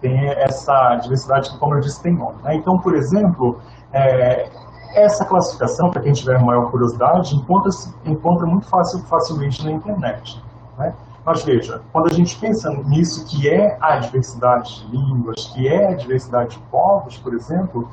[0.00, 2.40] tem essa diversidade que, como eu disse, tem nome.
[2.42, 2.54] Né?
[2.54, 3.58] Então, por exemplo,
[3.92, 4.48] é,
[4.94, 7.70] essa classificação, para quem tiver maior curiosidade, encontra,
[8.04, 10.40] encontra muito fácil, facilmente na internet.
[10.78, 10.94] Né?
[11.30, 15.92] Mas veja, quando a gente pensa nisso que é a diversidade de línguas, que é
[15.92, 17.88] a diversidade de povos, por exemplo,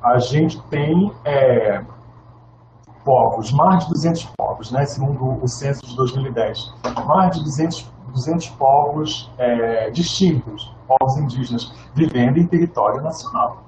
[0.00, 1.82] a gente tem é,
[3.04, 8.50] povos, mais de 200 povos, né, segundo o censo de 2010, mais de 200, 200
[8.50, 13.64] povos é, distintos, povos indígenas, vivendo em território nacional.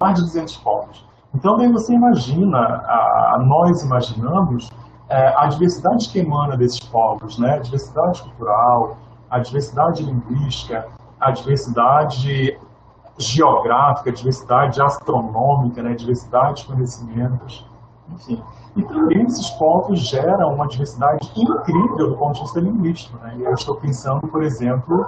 [0.00, 1.06] Mais de 200 povos.
[1.32, 4.68] Então, bem, você imagina, a, nós imaginamos
[5.12, 7.56] é, a diversidade que emana desses povos, né?
[7.56, 8.96] a diversidade cultural,
[9.28, 10.86] a diversidade linguística,
[11.20, 12.58] a diversidade
[13.18, 15.90] geográfica, a diversidade astronômica, né?
[15.90, 17.66] a diversidade de conhecimentos,
[18.08, 18.42] enfim.
[18.74, 23.18] E também esses povos geram uma diversidade incrível do ponto de vista linguístico.
[23.18, 23.36] Né?
[23.38, 25.06] Eu estou pensando, por exemplo,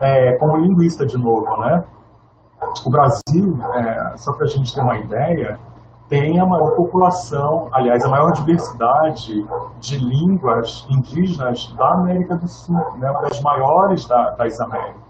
[0.00, 1.82] é, como linguista de novo, né?
[2.84, 5.58] O Brasil, é, só para a gente ter uma ideia,
[6.10, 9.46] tem a maior população, aliás, a maior diversidade
[9.78, 15.00] de línguas indígenas da América do Sul, né, uma das maiores da, das Américas.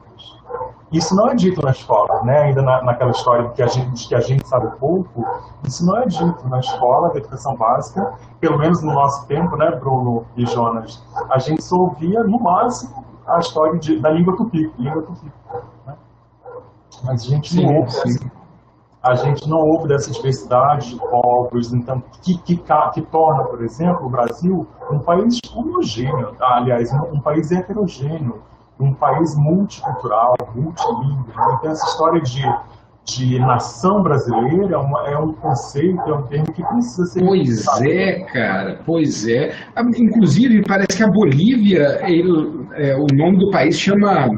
[0.92, 2.42] Isso não é dito na escola, né?
[2.42, 5.24] ainda na, naquela história que a, gente, que a gente sabe pouco,
[5.64, 9.70] isso não é dito na escola da educação básica, pelo menos no nosso tempo, né,
[9.70, 11.02] Bruno e Jonas?
[11.30, 15.32] A gente só ouvia, no máximo, a história de, da língua tupi, língua tupi.
[15.86, 15.94] Né?
[17.04, 18.30] Mas a gente não ouve assim,
[19.02, 24.06] a gente não ouve dessa diversidade de povos, então, que, que, que, torna, por exemplo,
[24.06, 28.42] o Brasil um país homogêneo, aliás, um, um país heterogêneo,
[28.78, 31.28] um país multicultural, multilingüe.
[31.28, 31.56] Né?
[31.58, 32.42] Então, essa história de,
[33.06, 37.24] de nação brasileira é, uma, é, um conceito, é um termo que precisa ser.
[37.24, 39.52] Pois é, cara, pois é.
[39.96, 44.28] Inclusive, parece que a Bolívia, ele, é, o nome do país chama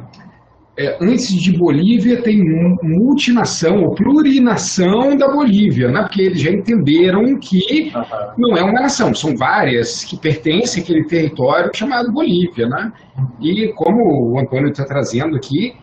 [0.77, 2.43] é, antes de Bolívia tem
[2.83, 6.03] multinação ou plurinação da Bolívia, né?
[6.03, 8.33] porque eles já entenderam que uhum.
[8.39, 12.67] não é uma nação, são várias que pertencem àquele território chamado Bolívia.
[12.69, 12.93] Né?
[13.41, 15.75] E como o Antônio está trazendo aqui,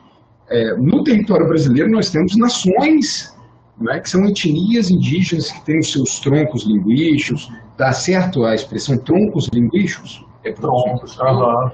[0.49, 3.38] é, no território brasileiro nós temos nações,
[3.80, 7.47] né, que são etnias indígenas que têm os seus troncos linguísticos,
[7.78, 10.25] dá certo a expressão troncos linguísticos?
[10.43, 11.69] É troncos, uhum.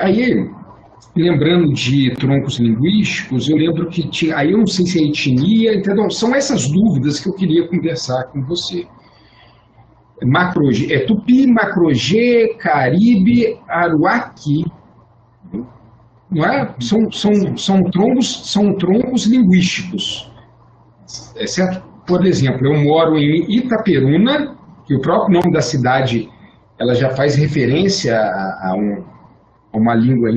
[0.00, 0.50] Aí
[1.14, 5.74] lembrando de troncos linguísticos, eu lembro que tinha, aí eu não sei se é etnia,
[5.74, 6.10] entendeu?
[6.10, 8.86] São essas dúvidas que eu queria conversar com você.
[10.24, 14.64] Macro, é Tupi, Macrogê, Caribe, Aruaqui,
[16.30, 16.74] não é?
[16.80, 20.30] São, são, são, troncos, são troncos linguísticos,
[21.36, 21.82] é certo?
[22.06, 26.28] Por exemplo, eu moro em Itaperuna, que o próprio nome da cidade
[26.78, 29.04] ela já faz referência a, a, um,
[29.72, 30.30] a uma língua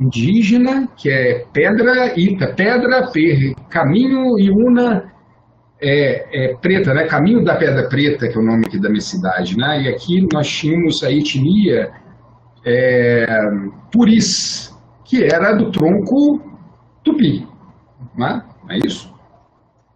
[0.00, 5.12] indígena, que é pedra, ita, pedra, per, caminho e una
[5.80, 7.04] é, é, preta, né?
[7.04, 9.82] Caminho da Pedra Preta, que é o nome aqui da minha cidade, né?
[9.82, 11.90] E aqui nós tínhamos a etnia
[12.64, 13.26] é,
[13.92, 16.40] Puris, que era do tronco
[17.04, 17.46] tupi,
[18.16, 18.42] né?
[18.70, 19.14] É isso?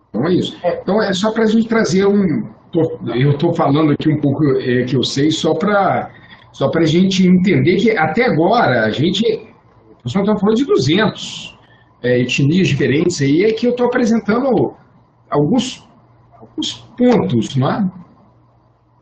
[0.09, 0.57] Então é isso.
[0.65, 2.49] Então é só para a gente trazer um.
[3.15, 6.11] Eu estou falando aqui um pouco é, que eu sei, só para
[6.53, 9.50] só a gente entender que até agora a gente
[10.05, 11.59] nós estamos falando de 200
[12.03, 14.75] é, etnias diferentes aí, é que eu estou apresentando
[15.31, 15.87] alguns,
[16.39, 17.91] alguns pontos, não é?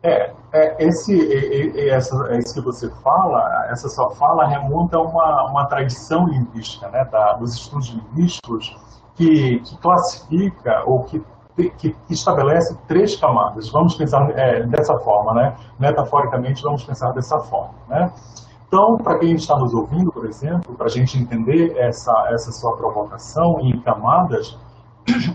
[0.02, 5.50] É, é esse, é, essa, esse que você fala, essa sua fala remonta a uma,
[5.50, 8.76] uma tradição linguística, né, da, dos estudos linguísticos,
[9.14, 11.22] que, que classifica ou que,
[11.78, 13.68] que, estabelece três camadas.
[13.70, 15.56] Vamos pensar é, dessa forma, né?
[15.78, 18.12] Metaforicamente, vamos pensar dessa forma, né?
[18.68, 22.76] Então, para quem está nos ouvindo, por exemplo, para a gente entender essa, essa sua
[22.76, 24.58] provocação em camadas,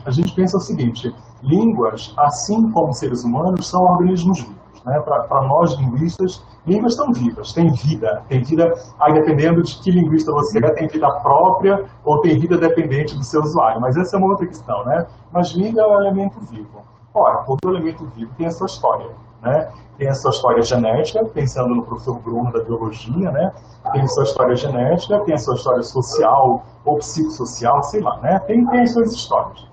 [0.05, 4.83] a gente pensa o seguinte: línguas, assim como seres humanos, são organismos vivos.
[4.85, 4.99] Né?
[4.99, 8.23] Para nós linguistas, línguas estão vivas, têm vida.
[8.27, 12.55] Tem vida, aí dependendo de que linguista você é, tem vida própria ou tem vida
[12.55, 13.81] dependente do seu usuário.
[13.81, 15.07] Mas essa é uma outra questão, né?
[15.31, 16.83] Mas língua é um elemento vivo.
[17.15, 19.09] Ora, todo elemento vivo tem a sua história.
[19.43, 19.69] Né?
[19.97, 23.51] Tem a sua história genética, pensando no professor Bruno da biologia, né?
[23.91, 28.39] Tem a sua história genética, tem a sua história social ou psicossocial, sei lá, né?
[28.39, 29.67] Tem, tem as suas histórias.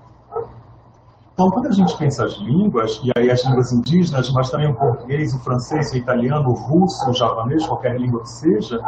[1.33, 4.75] Então, quando a gente pensa as línguas, e aí as línguas indígenas, mas também o
[4.75, 8.79] português, o francês, o italiano, o russo, o japonês, qualquer língua que seja,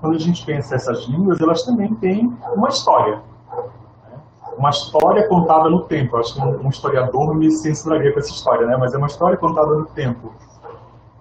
[0.00, 3.22] quando a gente pensa essas línguas, elas também têm uma história.
[4.60, 6.18] Uma história contada no tempo.
[6.18, 8.76] acho que um historiador me censuraria com essa história, né?
[8.78, 10.34] mas é uma história contada no tempo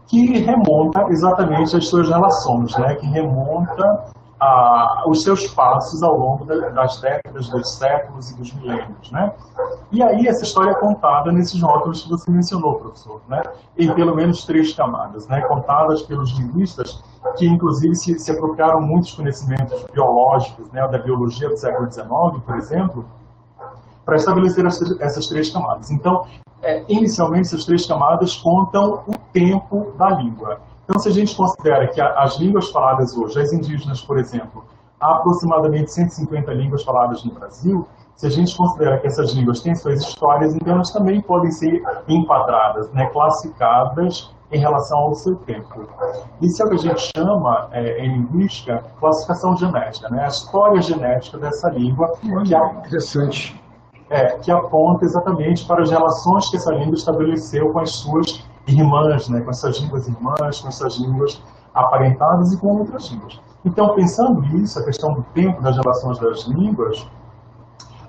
[0.08, 2.95] que remonta exatamente às suas relações, né?
[2.95, 9.10] que remonta a, os seus passos ao longo das décadas, dos séculos e dos milênios.
[9.10, 9.32] Né?
[9.89, 13.41] E aí essa história é contada nesses rótulos que você mencionou, professor, né?
[13.78, 15.39] em pelo menos três camadas, né?
[15.43, 17.02] contadas pelos linguistas
[17.38, 20.86] que inclusive se, se apropriaram muitos conhecimentos biológicos, né?
[20.89, 22.10] da biologia do século XIX,
[22.45, 23.06] por exemplo,
[24.10, 25.91] para estabelecer essas, três camadas.
[25.91, 26.26] Então,
[26.63, 30.60] é, inicialmente, essas três camadas contam o tempo da língua.
[30.84, 34.63] Então, se a gente considera que as línguas faladas hoje, as indígenas, por exemplo,
[35.00, 39.76] há aproximadamente 150 línguas faladas no Brasil, se a gente considera que essas línguas têm
[39.76, 45.88] suas histórias, então elas também podem ser enquadradas, né, classificadas em relação ao seu tempo.
[46.41, 50.82] Isso é o que a gente chama, é, em linguística, classificação genética, né, a história
[50.82, 52.12] genética dessa língua.
[52.43, 53.68] Que é interessante.
[54.10, 59.30] É, que aponta exatamente para as relações que essa língua estabeleceu com as suas irmãs,
[59.30, 61.41] né, com essas línguas irmãs, com essas línguas
[61.74, 63.39] aparentadas e com outras línguas.
[63.63, 67.08] Então, pensando nisso, a questão do tempo das relações das línguas,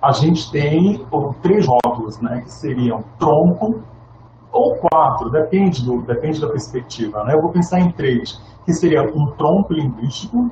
[0.01, 1.07] a gente tem
[1.43, 3.83] três rótulos, né, que seriam tronco
[4.53, 7.23] ou quatro, depende, do, depende da perspectiva.
[7.25, 7.35] Né?
[7.35, 10.51] Eu vou pensar em três, que seria um tronco linguístico,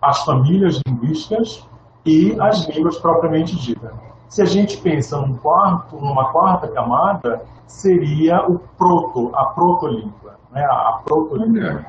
[0.00, 1.66] as famílias linguísticas
[2.04, 3.92] e as línguas propriamente ditas.
[4.32, 10.64] Se a gente pensa num quarto, numa quarta camada, seria o proto, a protolíngua, né?
[10.64, 11.84] a protolíngua.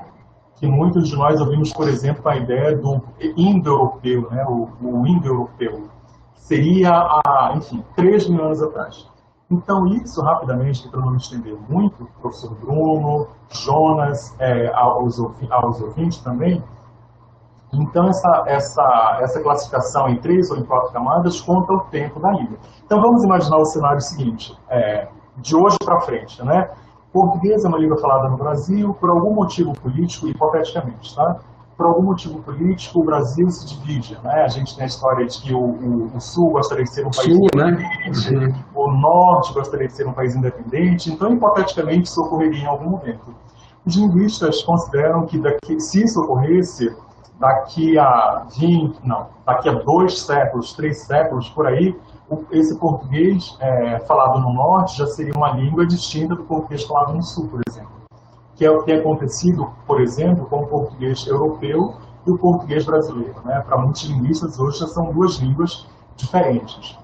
[0.58, 3.02] Que muitos de nós ouvimos, por exemplo, a ideia do
[3.38, 4.44] indo-europeu, né?
[4.46, 5.88] o, o indo-europeu.
[6.36, 9.10] Seria, a, enfim, 3 mil anos atrás.
[9.50, 15.18] Então, isso, rapidamente, para não me estender muito, professor Bruno, Jonas, é, aos,
[15.50, 16.62] aos ouvintes também,
[17.74, 22.32] então, essa, essa, essa classificação em três ou em quatro camadas conta o tempo da
[22.32, 22.58] língua.
[22.86, 25.08] Então, vamos imaginar o cenário seguinte, é,
[25.38, 26.70] de hoje para frente, né?
[27.12, 31.40] Português é uma língua falada no Brasil, por algum motivo político, hipoteticamente, tá?
[31.76, 34.44] Por algum motivo político, o Brasil se divide, né?
[34.44, 37.12] A gente tem a história de que o, o, o Sul gostaria de ser um
[37.12, 38.66] país Sul, independente, né?
[38.76, 43.34] o Norte gostaria de ser um país independente, então, hipoteticamente, isso ocorreria em algum momento.
[43.86, 46.96] Os linguistas consideram que, daqui, se isso ocorresse,
[47.44, 51.94] daqui a 20, não, daqui a dois séculos, três séculos por aí,
[52.52, 57.22] esse português é, falado no norte já seria uma língua distinta do português falado no
[57.22, 57.92] sul, por exemplo.
[58.56, 62.86] Que é o que é acontecido, por exemplo, com o português europeu e o português
[62.86, 63.36] brasileiro.
[63.44, 63.60] Né?
[63.60, 66.98] Para muitos linguistas, hoje já são duas línguas diferentes.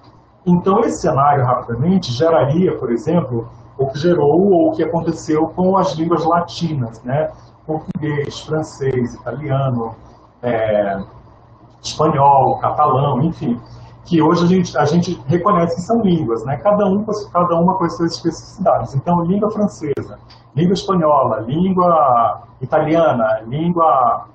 [0.45, 5.77] Então, esse cenário, rapidamente, geraria, por exemplo, o que gerou ou o que aconteceu com
[5.77, 7.29] as línguas latinas, né?
[7.67, 9.95] português, francês, italiano,
[10.41, 10.99] é,
[11.81, 13.59] espanhol, catalão, enfim,
[14.05, 16.57] que hoje a gente, a gente reconhece que são línguas, né?
[16.57, 18.95] cada, um, cada uma com as suas especificidades.
[18.95, 20.19] Então, língua francesa,
[20.55, 24.25] língua espanhola, língua italiana, língua...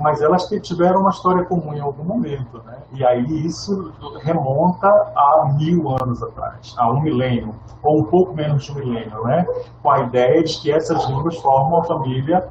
[0.00, 2.76] Mas elas tiveram uma história comum em algum momento, né?
[2.92, 8.62] E aí isso remonta a mil anos atrás, a um milênio, ou um pouco menos
[8.62, 9.44] de um milênio, né?
[9.82, 12.48] Com a ideia de que essas línguas formam uma família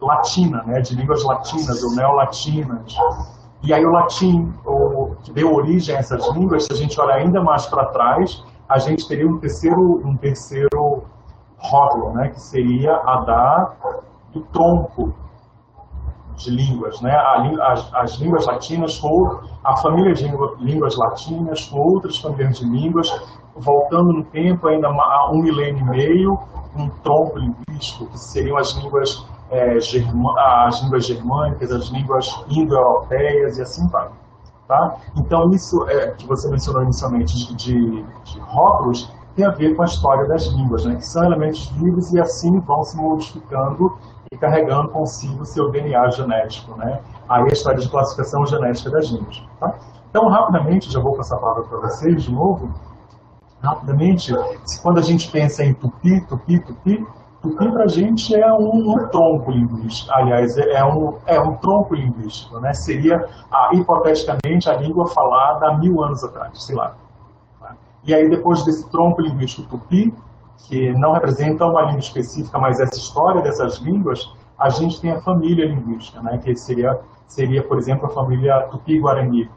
[0.00, 2.96] latina, né, de línguas latinas ou neolatinas.
[3.62, 7.16] E aí o latim, o, que deu origem a essas línguas, se a gente olhar
[7.16, 11.02] ainda mais para trás, a gente teria um terceiro, um terceiro
[11.58, 13.72] rótulo, né, que seria a da
[14.32, 15.12] do tronco
[16.36, 20.24] de línguas, né, as, as, línguas latinas com a família de
[20.60, 23.10] línguas latinas com outras famílias de línguas,
[23.56, 26.38] voltando no tempo ainda a um milênio e meio,
[26.76, 33.62] um tronco linguístico, que seriam as línguas é, as línguas germânicas, as línguas indo-europeias e
[33.62, 34.08] assim vai.
[34.68, 34.96] Tá?
[35.16, 39.82] Então, isso é, que você mencionou inicialmente de, de, de rótulos tem a ver com
[39.82, 40.96] a história das línguas, né?
[40.96, 43.98] que são elementos vivos e assim vão se modificando
[44.30, 46.76] e carregando consigo o seu DNA genético.
[46.76, 47.00] Né?
[47.28, 49.42] Aí a história de classificação genética das línguas.
[49.58, 49.74] Tá?
[50.08, 52.72] Então, rapidamente, já vou passar a palavra para vocês de novo.
[53.62, 54.32] Rapidamente,
[54.82, 57.06] quando a gente pensa em tupi, tupi, tupi,
[57.42, 60.12] tupi para a gente é um, um, tronco linguístico.
[60.12, 62.58] Aliás, é, é um, é um tronco linguístico.
[62.60, 62.72] Né?
[62.74, 63.26] Seria,
[63.72, 66.94] hipoteticamente, a língua falada há mil anos atrás, sei lá.
[68.04, 70.14] E aí, depois desse tronco linguístico tupi,
[70.68, 75.20] que não representa uma língua específica, mas essa história dessas línguas, a gente tem a
[75.20, 76.38] família linguística, né?
[76.38, 79.50] que seria, seria, por exemplo, a família tupi-guarani.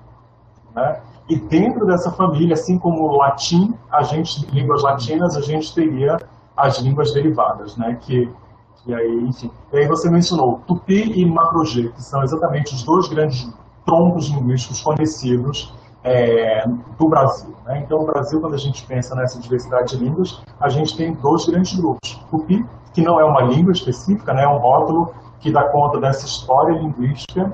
[0.74, 1.02] Né?
[1.30, 6.18] E dentro dessa família, assim como o latim, a gente, línguas latinas, a gente teria
[6.56, 7.98] as línguas derivadas, né?
[8.02, 8.30] que,
[8.78, 9.52] que aí, enfim.
[9.72, 13.52] E aí você mencionou tupi e macro-G, que são exatamente os dois grandes
[13.86, 15.74] troncos linguísticos conhecidos
[16.04, 16.66] é,
[17.00, 17.56] do Brasil.
[17.66, 17.82] Né?
[17.86, 21.46] Então, o Brasil, quando a gente pensa nessa diversidade de línguas, a gente tem dois
[21.46, 22.16] grandes grupos.
[22.30, 24.44] Tupi, que não é uma língua específica, né?
[24.44, 27.52] é um rótulo que dá conta dessa história linguística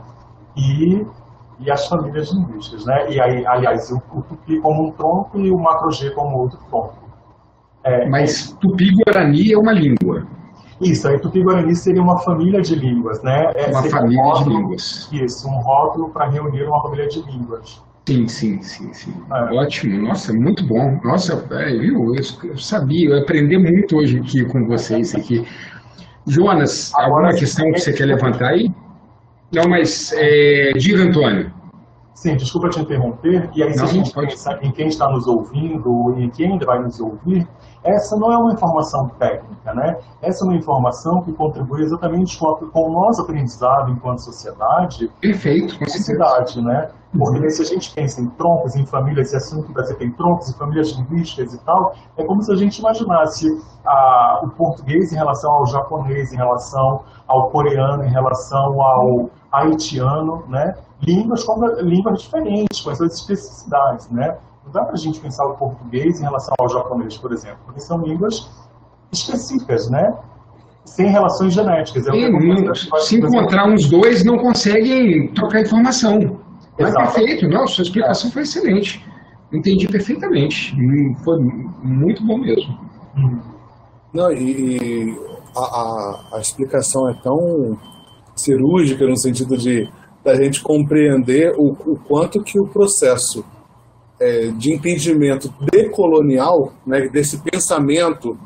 [0.56, 1.06] e,
[1.60, 2.86] e as famílias linguísticas.
[2.86, 3.12] Né?
[3.12, 7.09] E aí, aliás, o, o Tupi como um tronco e o Macro-G como outro tronco.
[7.84, 10.28] É, Mas Tupi-Guarani é uma língua.
[10.82, 13.52] Isso, aí Tupi-Guarani seria uma família de línguas, né?
[13.56, 15.10] É, uma família um rótulo, de línguas.
[15.12, 17.82] Isso, um rótulo para reunir uma família de línguas.
[18.08, 19.14] Sim, sim, sim, sim.
[19.32, 19.56] É.
[19.56, 21.00] Ótimo, nossa, muito bom.
[21.04, 22.16] Nossa, é, viu?
[22.16, 25.46] Eu, eu sabia, eu aprendi muito hoje aqui com vocês aqui.
[26.26, 28.72] Jonas, Agora, alguma questão que você quer levantar aí?
[29.52, 31.52] Não, mas é, diga, Antônio.
[32.20, 33.50] Sim, desculpa te interromper.
[33.56, 34.32] E aí, se a gente pode...
[34.32, 37.48] pensar em quem está nos ouvindo e quem ainda vai nos ouvir,
[37.82, 39.98] essa não é uma informação técnica, né?
[40.22, 45.10] Essa é uma informação que contribui exatamente com, o nosso aprendizado enquanto sociedade.
[45.22, 46.90] Perfeito, com sociedade, né?
[47.18, 47.50] Porque uhum.
[47.50, 50.50] se a gente pensa em troncos, em famílias, e assim que o Brasil tem troncos,
[50.50, 53.48] em famílias linguísticas e tal, é como se a gente imaginasse
[53.86, 57.00] a, o português em relação ao japonês, em relação
[57.30, 60.76] ao coreano, em relação ao haitiano, né?
[61.02, 61.46] Línguas,
[61.82, 64.38] línguas diferentes, com as suas especificidades, né?
[64.66, 67.80] Não dá para a gente pensar o português em relação ao japonês, por exemplo, porque
[67.80, 68.50] são línguas
[69.12, 70.14] específicas, né?
[70.86, 72.08] Sem relações genéticas.
[72.08, 76.40] É Sim, se encontrar uns dois, não conseguem trocar informação.
[76.80, 78.34] Mas perfeito, não, sua explicação é.
[78.34, 79.06] foi excelente.
[79.52, 80.76] Entendi perfeitamente.
[81.24, 81.38] Foi
[81.84, 82.78] muito bom mesmo.
[84.14, 85.16] Não, e,
[85.56, 87.78] a, a, a, explicação é tão
[88.36, 89.90] cirúrgica no sentido de
[90.30, 93.44] da gente compreender o, o quanto que o processo
[94.20, 98.38] é, de entendimento decolonial, né, desse pensamento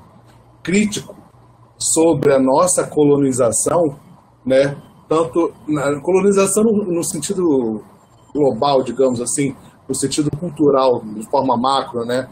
[0.64, 1.14] crítico
[1.78, 4.00] sobre a nossa colonização,
[4.46, 4.78] né,
[5.10, 7.84] tanto na colonização no, no sentido
[8.34, 9.54] global, digamos assim,
[9.88, 12.30] no sentido cultural, de forma macro, né,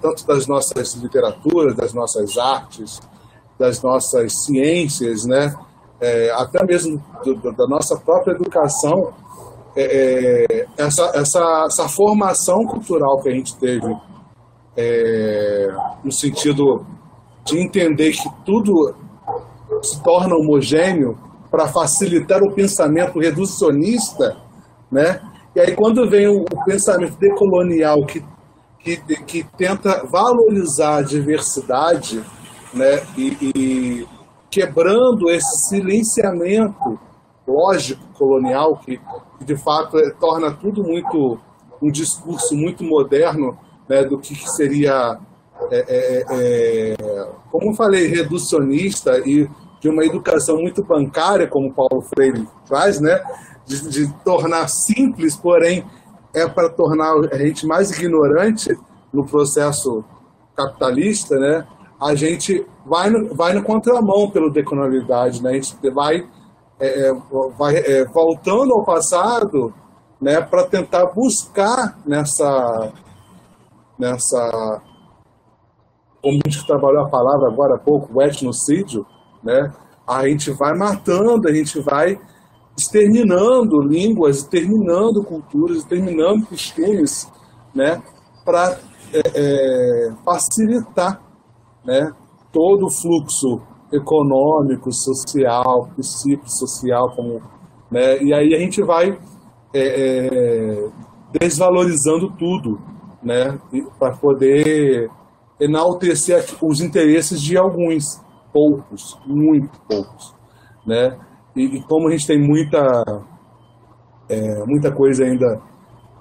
[0.00, 3.00] tanto das nossas literaturas, das nossas artes,
[3.58, 5.52] das nossas ciências, né,
[6.04, 9.14] é, até mesmo do, da nossa própria educação,
[9.74, 13.96] é, é, essa, essa, essa formação cultural que a gente teve,
[14.76, 15.68] é,
[16.04, 16.84] no sentido
[17.44, 18.94] de entender que tudo
[19.82, 21.16] se torna homogêneo
[21.50, 24.36] para facilitar o pensamento reducionista,
[24.92, 25.20] né?
[25.56, 28.22] E aí quando vem o, o pensamento decolonial que,
[28.80, 32.22] que, que, tenta valorizar a diversidade,
[32.72, 33.02] né?
[33.16, 34.13] E, e
[34.54, 36.96] quebrando esse silenciamento
[37.44, 39.00] lógico colonial que,
[39.36, 41.40] que de fato é, torna tudo muito
[41.82, 45.18] um discurso muito moderno né, do que, que seria
[45.72, 49.50] é, é, é, como eu falei reducionista e
[49.80, 53.20] de uma educação muito bancária como Paulo Freire faz né
[53.66, 55.84] de, de tornar simples porém
[56.32, 58.78] é para tornar a gente mais ignorante
[59.12, 60.04] no processo
[60.56, 61.66] capitalista né
[62.04, 65.50] a gente vai no, vai no contramão pela decolonialidade né?
[65.50, 66.28] A gente vai
[66.78, 67.12] é, é,
[67.56, 69.72] vai, é, voltando ao passado
[70.20, 72.92] né, para tentar buscar nessa,
[73.98, 74.82] nessa
[76.20, 79.06] como a gente trabalhou a palavra agora há pouco, o etnocídio,
[79.42, 79.72] né,
[80.06, 82.18] a gente vai matando, a gente vai
[82.76, 87.30] exterminando línguas, exterminando culturas, exterminando costumes,
[87.74, 88.02] né,
[88.44, 88.78] para
[89.12, 91.20] é, é, facilitar
[91.84, 92.10] né,
[92.52, 93.60] todo o fluxo
[93.92, 97.40] econômico, social, psicossocial, como,
[97.90, 98.22] né?
[98.22, 99.18] e aí a gente vai
[99.72, 100.88] é, é,
[101.38, 102.80] desvalorizando tudo,
[103.22, 103.58] né?
[103.98, 105.10] para poder
[105.60, 108.20] enaltecer os interesses de alguns,
[108.52, 110.34] poucos, muito poucos.
[110.86, 111.16] Né?
[111.56, 113.24] E, e como a gente tem muita,
[114.28, 115.60] é, muita coisa ainda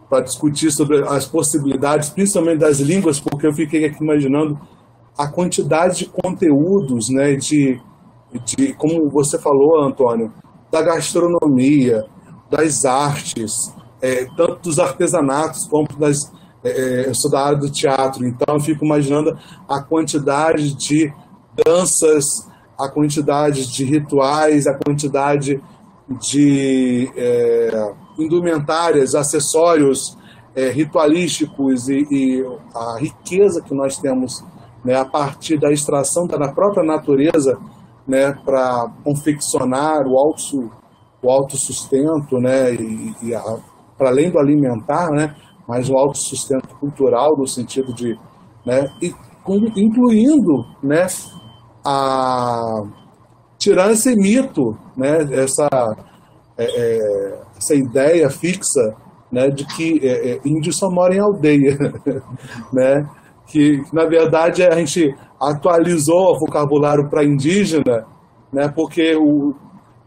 [0.09, 4.59] para discutir sobre as possibilidades, principalmente das línguas, porque eu fiquei aqui imaginando
[5.17, 7.79] a quantidade de conteúdos, né, de,
[8.45, 10.31] de como você falou, Antônio,
[10.71, 12.05] da gastronomia,
[12.49, 16.31] das artes, é, tanto dos artesanatos como das.
[16.63, 19.37] É, é, eu sou da área do teatro, então eu fico imaginando
[19.67, 21.13] a quantidade de
[21.65, 22.47] danças,
[22.79, 25.61] a quantidade de rituais, a quantidade
[26.21, 30.17] de é, indumentárias, acessórios
[30.55, 32.45] é, ritualísticos e, e,
[32.75, 34.43] a riqueza que nós temos
[34.83, 37.57] né, a partir da extração da própria natureza
[38.07, 40.71] né, para confeccionar o auto
[41.21, 43.31] o autossustento, né, e, e
[43.97, 45.33] para além do alimentar, né,
[45.65, 48.19] mas o autossustento cultural no sentido de,
[48.65, 49.15] né, e,
[49.77, 51.07] incluindo, né,
[51.85, 52.83] a
[53.57, 55.69] tirar esse mito, né, essa
[56.57, 58.95] é, é, essa ideia fixa,
[59.31, 61.77] né, de que é, é índio só mora em aldeia,
[62.73, 63.09] né,
[63.53, 68.07] que na verdade a gente atualizou o vocabulário para indígena,
[68.51, 69.53] né, porque o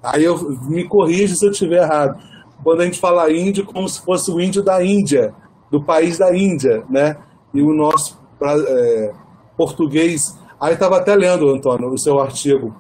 [0.07, 0.39] Aí eu
[0.69, 2.17] me corrija se eu estiver errado.
[2.63, 5.35] Quando a gente fala índio, como se fosse o índio da Índia,
[5.69, 7.17] do país da Índia, né?
[7.53, 9.13] E o nosso é,
[9.57, 10.39] português.
[10.61, 12.73] Aí estava até lendo, Antônio, o seu artigo,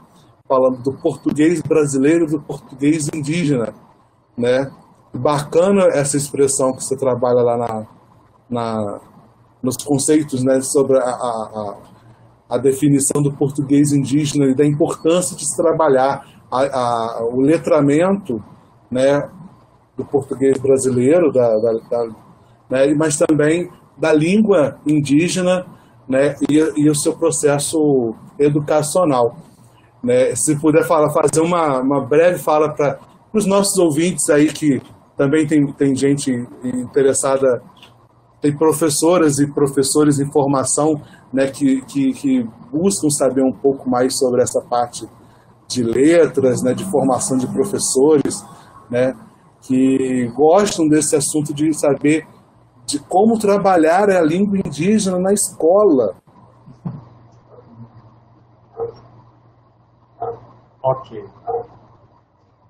[0.49, 3.75] falando do português brasileiro do português indígena,
[4.39, 4.71] né?
[5.13, 7.87] Bacana essa expressão que você trabalha lá na,
[8.49, 9.01] na
[9.63, 11.77] nos conceitos, né, sobre a, a,
[12.51, 18.43] a definição do português indígena e da importância de se trabalhar a, o letramento
[18.91, 19.29] né,
[19.97, 22.07] do português brasileiro, da, da, da
[22.71, 25.67] né, mas também da língua indígena
[26.09, 29.37] né, e, e o seu processo educacional.
[30.03, 30.35] Né?
[30.35, 32.99] Se puder falar, fazer uma, uma breve fala para
[33.33, 34.81] os nossos ouvintes aí, que
[35.17, 36.31] também tem, tem gente
[36.63, 37.63] interessada,
[38.47, 40.95] tem professoras e professores em formação
[41.33, 45.09] né, que, que, que buscam saber um pouco mais sobre essa parte
[45.67, 48.45] de letras, né, de formação de professores,
[48.89, 49.15] né,
[49.63, 52.25] que gostam desse assunto de saber
[52.87, 56.15] de como trabalhar a língua indígena na escola.
[60.81, 61.25] Ok.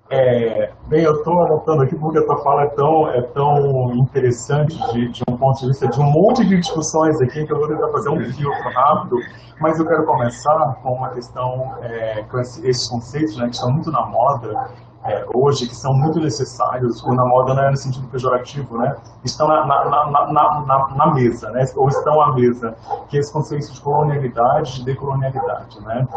[0.09, 4.77] É, bem, eu estou anotando aqui porque a tua fala é tão, é tão interessante
[4.93, 7.67] de, de, um ponto de vista de um monte de discussões aqui que eu vou
[7.67, 9.17] tentar fazer um filtro rápido,
[9.59, 13.91] mas eu quero começar com uma questão, é, com esses conceitos né, que estão muito
[13.91, 14.69] na moda
[15.03, 18.95] é, hoje, que são muito necessários, ou na moda não é no sentido pejorativo, né,
[19.25, 22.75] estão na, na, na, na, mesa, né, ou estão à mesa,
[23.09, 26.07] que é esse conceito de colonialidade e de decolonialidade, né,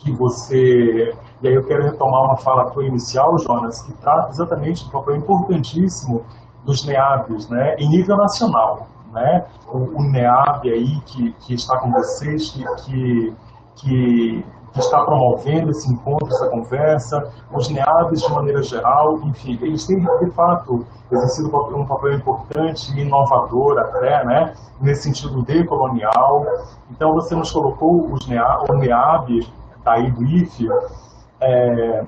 [0.00, 1.14] que você.
[1.42, 5.16] E aí eu quero retomar uma fala tua inicial, Jonas, que trata exatamente do papel
[5.16, 6.24] importantíssimo
[6.64, 8.86] dos NEABs, né, em nível nacional.
[9.12, 9.44] Né?
[9.68, 13.34] O, o NEAB aí que, que está com vocês, que, que,
[13.76, 14.44] que,
[14.76, 20.30] está promovendo esse encontro, essa conversa, os NEABs de maneira geral, enfim, eles têm de
[20.30, 26.46] fato exercido um papel importante e inovador até, né, nesse sentido decolonial.
[26.90, 29.40] Então você nos colocou os NEAB, o NEAB
[29.84, 30.68] aí do IFE,
[31.40, 32.04] é,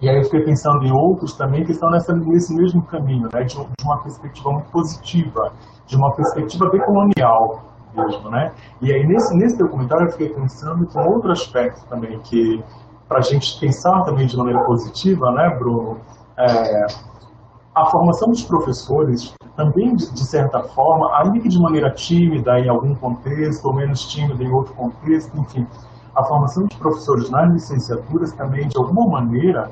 [0.00, 3.44] e aí eu fiquei pensando em outros também que estão nessa, nesse mesmo caminho, né,
[3.44, 5.52] de, de uma perspectiva muito positiva,
[5.86, 7.62] de uma perspectiva decolonial
[7.94, 8.52] mesmo, né?
[8.80, 12.62] E aí nesse, nesse documentário eu fiquei pensando um outro aspecto também que
[13.08, 16.00] para a gente pensar também de maneira positiva, né, Bruno?
[16.38, 16.86] É,
[17.74, 22.68] a formação dos professores também, de, de, certa forma, ainda que de maneira tímida em
[22.68, 25.66] algum contexto, ou menos tímida em outro contexto, enfim,
[26.14, 29.70] a formação de professores nas licenciaturas também, de alguma maneira,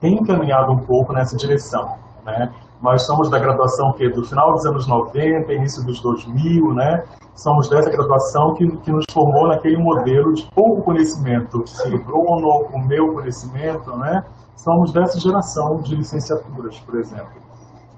[0.00, 1.96] tem encaminhado um pouco nessa direção.
[2.24, 2.52] Né?
[2.82, 7.04] Nós somos da graduação que do final dos anos 90, início dos 2000, né?
[7.34, 12.78] Somos dessa graduação que, que nos formou naquele modelo de pouco conhecimento, que Bruno, o
[12.78, 14.24] meu conhecimento, né?
[14.56, 17.49] Somos dessa geração de licenciaturas, por exemplo.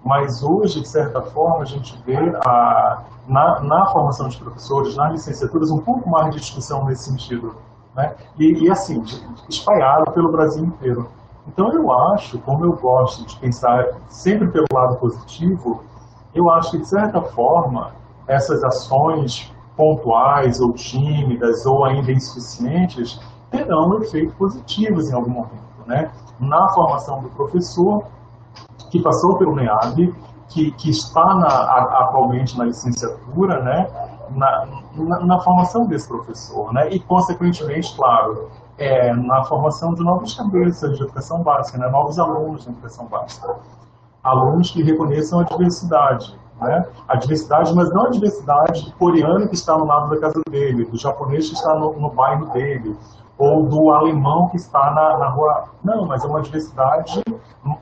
[0.04, 5.12] Mas hoje, de certa forma, a gente vê a, na, na formação de professores, nas
[5.12, 7.54] licenciaturas, um pouco mais de discussão nesse sentido.
[7.94, 8.14] Né?
[8.38, 9.02] E, e assim,
[9.48, 11.08] espalhado pelo Brasil inteiro.
[11.46, 15.82] Então eu acho, como eu gosto de pensar sempre pelo lado positivo,
[16.34, 17.92] eu acho que, de certa forma,
[18.26, 26.10] essas ações pontuais ou tímidas ou ainda insuficientes terão efeitos positivos em algum momento, né?
[26.40, 28.04] Na formação do professor
[28.92, 30.14] que passou pelo NEAB,
[30.50, 33.88] que, que está na, atualmente na licenciatura, né,
[34.36, 40.34] na, na, na, formação desse professor, né, e consequentemente, claro, é, na formação de novas
[40.34, 43.56] cabeças de educação básica, né, novos alunos de educação básica.
[44.22, 46.38] alunos que reconheçam a diversidade.
[46.60, 46.86] Né?
[47.08, 50.84] A diversidade, mas não a diversidade do coreano que está no lado da casa dele,
[50.84, 52.96] do japonês que está no, no bairro dele,
[53.42, 55.64] ou do alemão que está na, na, rua.
[55.82, 57.20] Não, mas é uma diversidade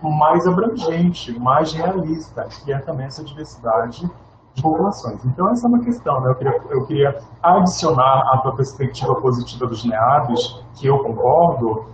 [0.02, 4.10] mais abrangente, mais realista, que é também essa diversidade
[4.54, 5.22] de populações.
[5.26, 6.18] Então, essa é uma questão.
[6.22, 6.30] Né?
[6.30, 11.84] Eu, queria, eu queria adicionar à perspectiva positiva dos NEABs, que eu concordo,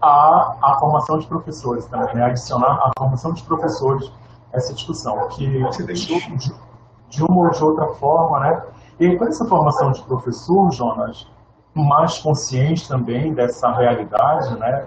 [0.00, 2.26] a, a formação de professores também, né?
[2.26, 4.12] adicionar a formação de professores
[4.52, 6.54] essa discussão, que de,
[7.08, 8.62] de uma ou de outra forma, né?
[9.00, 11.26] E com essa formação de professor, Jonas,
[11.84, 14.86] mais consciente também dessa realidade, né?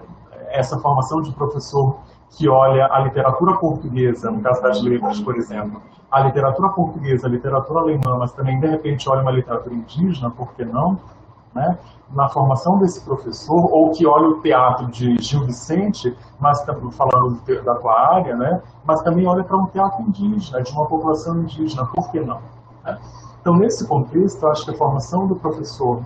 [0.50, 1.96] Essa formação de professor
[2.36, 7.30] que olha a literatura portuguesa, no caso das letras, por exemplo, a literatura portuguesa, a
[7.30, 10.98] literatura alemã, mas também, de repente, olha uma literatura indígena, por que não?
[11.54, 11.78] Né?
[12.10, 16.62] Na formação desse professor, ou que olha o teatro de Gil Vicente, mas
[16.92, 18.62] falando da tua área, né?
[18.84, 22.40] mas também olha para um teatro indígena, de uma população indígena, por que não?
[22.84, 22.98] Né?
[23.40, 26.02] Então, nesse contexto, acho que a formação do professor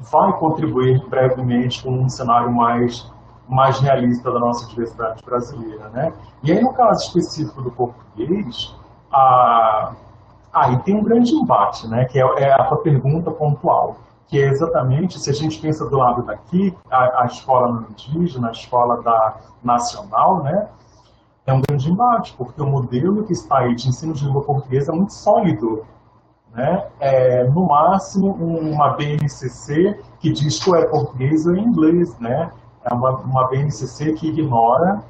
[0.00, 3.10] vai contribuir brevemente com um cenário mais
[3.50, 6.12] mais realista da nossa diversidade brasileira, né?
[6.42, 8.72] E aí no caso específico do português,
[9.12, 9.92] a...
[10.52, 12.04] aí tem um grande embate, né?
[12.04, 13.96] Que é, é a pergunta pontual,
[14.28, 18.48] que é exatamente se a gente pensa do lado daqui, a, a escola não indígena,
[18.48, 20.68] a escola da nacional, né?
[21.44, 24.92] É um grande embate, porque o modelo que está aí de ensino de língua portuguesa
[24.92, 25.84] é muito sólido,
[26.54, 26.86] né?
[26.98, 32.50] É, no máximo uma BNCC que diz que é português ou inglês, né?
[32.84, 35.02] é uma, uma BNCC que ignora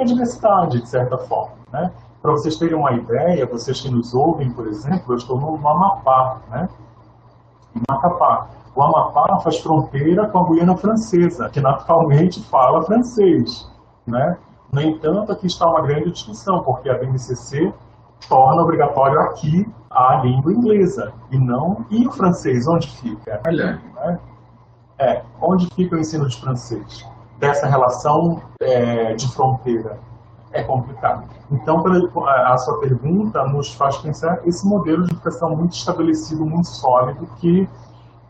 [0.00, 1.54] é diversidade, de certa forma.
[1.72, 1.90] Né?
[2.20, 6.40] Para vocês terem uma ideia, vocês que nos ouvem, por exemplo, eu estou no, Amapá,
[6.50, 6.68] né?
[7.74, 8.48] em Macapá.
[8.74, 13.70] O Amapá faz fronteira com a Guiana Francesa, que naturalmente fala francês.
[14.06, 14.36] Né?
[14.72, 17.72] No entanto, aqui está uma grande discussão, porque a BNCC
[18.28, 23.40] torna obrigatório aqui a língua inglesa, e não e o francês, onde fica?
[23.46, 23.80] Olha.
[23.94, 24.18] Né?
[24.98, 27.06] É, onde fica o ensino de francês?
[27.38, 29.98] Dessa relação é, de fronteira.
[30.52, 31.24] É complicado.
[31.50, 31.82] Então,
[32.26, 37.66] a sua pergunta nos faz pensar esse modelo de educação muito estabelecido, muito sólido, que,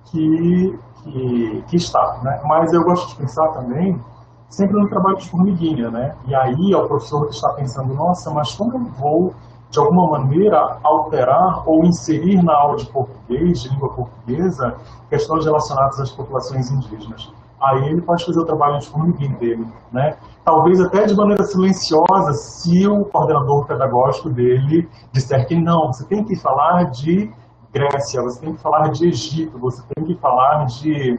[0.04, 2.20] que, que, que está.
[2.22, 2.40] Né?
[2.44, 4.00] Mas eu gosto de pensar também
[4.48, 6.14] sempre no trabalho de formiguinha, né?
[6.26, 9.34] E aí é o professor que está pensando, nossa, mas como eu vou
[9.72, 14.76] de alguma maneira, alterar ou inserir na aula de português, de língua portuguesa,
[15.08, 17.32] questões relacionadas às populações indígenas.
[17.58, 20.16] Aí ele pode fazer o trabalho de formiguinha dele, né?
[20.44, 26.22] Talvez até de maneira silenciosa, se o coordenador pedagógico dele disser que não, você tem
[26.22, 27.32] que falar de
[27.72, 31.18] Grécia, você tem que falar de Egito, você tem que falar de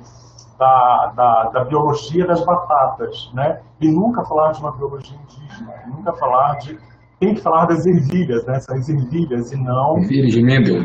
[0.60, 3.62] da, da, da, biologia das batatas, né?
[3.82, 6.78] E nunca falar de uma biologia indígena, nunca falar de
[7.24, 8.60] tem que falar das ervilhas, né?
[8.60, 9.98] São as ervilhas e não...
[10.00, 10.84] Ervilhas de Mendel.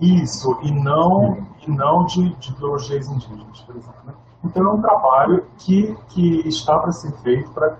[0.00, 4.00] Isso, e não, e não de, de biologias indígenas, por exemplo.
[4.06, 4.14] Né?
[4.44, 7.76] Então é um trabalho que, que está para ser feito para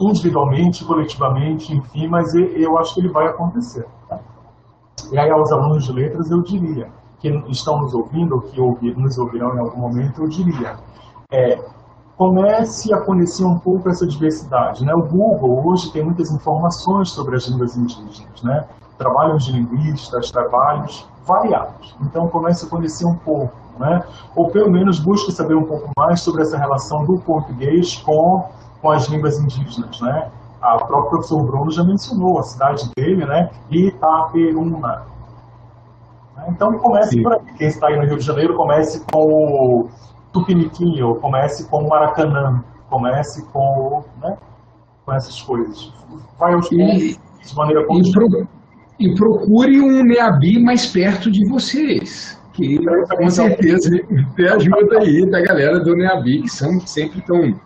[0.00, 3.86] individualmente, coletivamente, enfim, mas eu acho que ele vai acontecer.
[4.08, 4.20] Tá?
[5.10, 6.88] E aí aos alunos de letras eu diria,
[7.18, 10.76] que estão nos ouvindo, ou que ouvir, nos ouvirão em algum momento, eu diria,
[11.32, 11.58] é,
[12.18, 14.84] comece a conhecer um pouco essa diversidade.
[14.84, 14.92] Né?
[14.92, 18.66] O Google hoje tem muitas informações sobre as línguas indígenas, né?
[18.98, 21.94] trabalhos de linguistas, trabalhos variados.
[22.02, 24.02] Então comece a conhecer um pouco, né?
[24.34, 28.44] ou pelo menos busque saber um pouco mais sobre essa relação do português com,
[28.82, 30.00] com as línguas indígenas.
[30.00, 30.28] Né?
[30.60, 33.48] A própria professor Bruno já mencionou a cidade dele, né?
[33.70, 35.02] Itaperuna.
[36.48, 37.22] Então comece Sim.
[37.22, 37.40] por aí.
[37.56, 39.88] Quem está aí no Rio de Janeiro, comece com o
[40.32, 44.36] Tupiniquim, comece com o Maracanã, comece com, né,
[45.04, 45.92] com essas coisas.
[46.38, 48.48] Vai aos poucos, de maneira e, pro,
[48.98, 52.78] e procure um NEABI mais perto de vocês, que
[53.16, 53.90] com certeza
[54.36, 57.58] tem ajuda aí da galera do NEABI, que são, sempre estão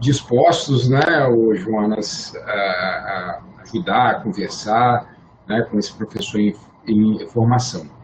[0.00, 5.14] dispostos, né, o Jonas, a, a ajudar, a conversar
[5.48, 6.54] né, com esse professor em,
[6.86, 7.97] em formação.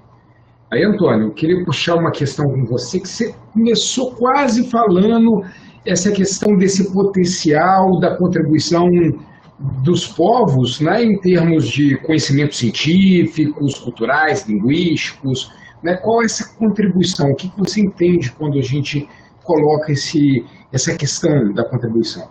[0.75, 5.45] Aí, Antônio, eu queria puxar uma questão com você, que você começou quase falando
[5.87, 8.89] essa questão desse potencial da contribuição
[9.85, 15.49] dos povos, né, em termos de conhecimentos científicos, culturais, linguísticos,
[15.81, 17.31] né, qual é essa contribuição?
[17.31, 19.09] O que você entende quando a gente
[19.45, 22.29] coloca esse, essa questão da contribuição?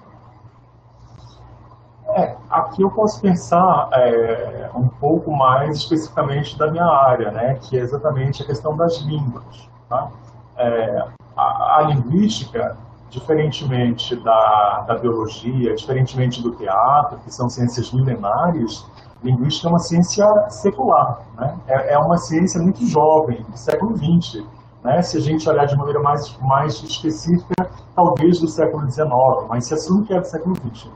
[2.16, 7.78] É, aqui eu posso pensar é, um pouco mais especificamente da minha área, né, que
[7.78, 9.68] é exatamente a questão das línguas.
[9.89, 10.09] Tá?
[10.57, 12.78] É, a, a, linguística,
[13.09, 18.86] diferentemente da, da biologia, diferentemente do teatro, que são ciências milenares,
[19.24, 21.57] linguística é uma ciência secular, né?
[21.68, 24.45] é, é uma ciência muito jovem, do século XX.
[24.84, 25.01] Né?
[25.01, 29.07] Se a gente olhar de maneira mais, mais específica, talvez do século XIX,
[29.49, 30.91] mas se assume que é do século XX.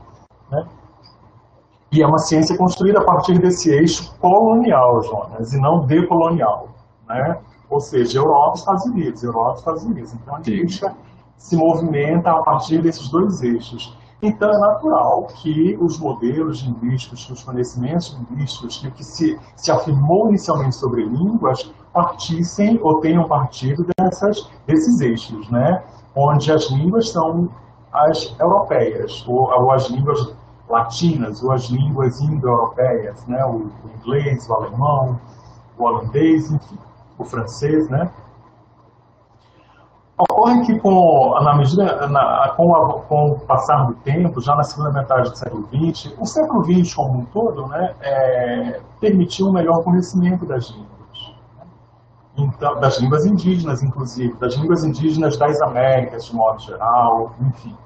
[0.50, 0.64] Né?
[1.90, 6.68] E é uma ciência construída a partir desse eixo colonial, Jonas, e não decolonial.
[7.08, 7.38] Né?
[7.70, 10.14] Ou seja, Europa e Estados Unidos, Europa e Estados Unidos.
[10.14, 10.94] Então a linguística
[11.38, 13.96] se movimenta a partir desses dois eixos.
[14.20, 19.38] Então é natural que os modelos linguísticos, que os conhecimentos linguísticos, que o que se,
[19.56, 25.82] se afirmou inicialmente sobre línguas, partissem ou tenham partido dessas, desses eixos, né?
[26.14, 27.48] onde as línguas são
[27.92, 30.34] as europeias, ou, ou as línguas
[30.68, 33.44] latinas, ou as línguas indo-europeias, né?
[33.44, 35.20] o, inglês, o alemão,
[35.78, 36.78] o holandês, enfim,
[37.18, 38.10] o francês, né?
[40.18, 44.64] Ocorre que com, na medida, na, com, a, com, o passar do tempo, já na
[44.64, 49.52] segunda metade do século XX, o século XX como um todo né, é, permitiu um
[49.52, 50.88] melhor conhecimento das línguas.
[52.36, 57.76] Então, das línguas indígenas, inclusive, das línguas indígenas das Américas, de modo geral, enfim,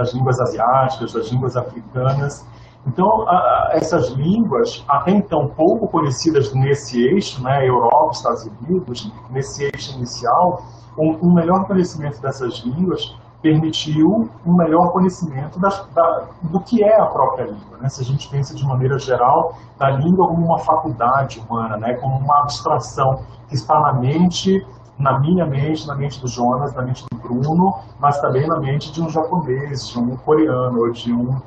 [0.00, 2.46] das línguas asiáticas, das línguas africanas.
[2.86, 9.64] Então, a, essas línguas, até então pouco conhecidas nesse eixo, né, Europa, Estados Unidos, nesse
[9.64, 10.62] eixo inicial,
[10.98, 17.00] um, um melhor conhecimento dessas línguas permitiu um melhor conhecimento das, da, do que é
[17.00, 17.78] a própria língua.
[17.80, 17.88] Né?
[17.88, 21.94] Se a gente pensa de maneira geral da língua como uma faculdade humana, né?
[21.94, 24.66] como uma abstração que está na mente,
[25.00, 28.92] na minha mente, na mente do Jonas, na mente do Bruno, mas também na mente
[28.92, 31.40] de um japonês, de um coreano, ou de um,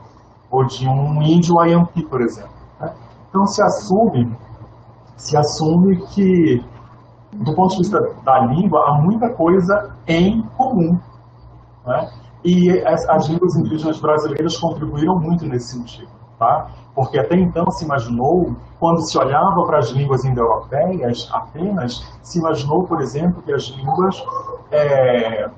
[0.52, 2.52] ou de um índio Ayampi, por exemplo.
[2.80, 2.94] Né?
[3.30, 4.36] Então se assume,
[5.16, 6.64] se assume que
[7.34, 11.00] do ponto de vista da língua, há muita coisa em comum.
[11.86, 12.12] Né?
[12.44, 16.12] E as, as, línguas indígenas brasileiras contribuíram muito nesse sentido.
[16.44, 16.68] Tá?
[16.94, 22.84] Porque até então se imaginou, quando se olhava para as línguas indo-europeias apenas, se imaginou,
[22.84, 24.22] por exemplo, que as línguas
[24.70, 25.50] é,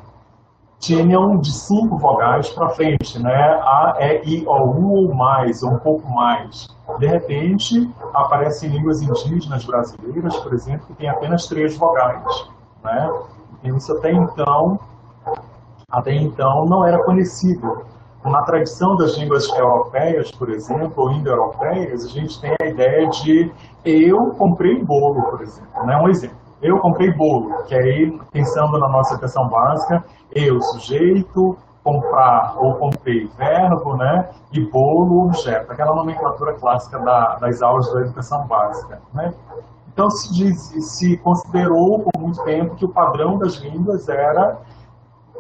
[0.80, 3.60] tinham de cinco vogais para frente, né?
[3.64, 6.68] A, E, I, O, U ou mais, ou um pouco mais.
[7.00, 12.48] De repente, aparecem línguas indígenas brasileiras, por exemplo, que têm apenas três vogais,
[12.84, 13.12] né?
[13.64, 14.80] Isso até então,
[15.90, 17.84] até então não era conhecido.
[18.26, 23.52] Na tradição das línguas europeias, por exemplo, ou indo-europeias, a gente tem a ideia de
[23.84, 25.96] eu comprei bolo, por exemplo, né?
[25.98, 30.04] Um exemplo eu comprei bolo, que aí, pensando na nossa questão básica,
[30.34, 37.62] eu, sujeito, comprar ou comprei verbo, né, e bolo, objeto, aquela nomenclatura clássica da, das
[37.62, 39.34] aulas da educação básica, né.
[39.94, 44.58] Então se, diz, se considerou por muito tempo que o padrão das línguas era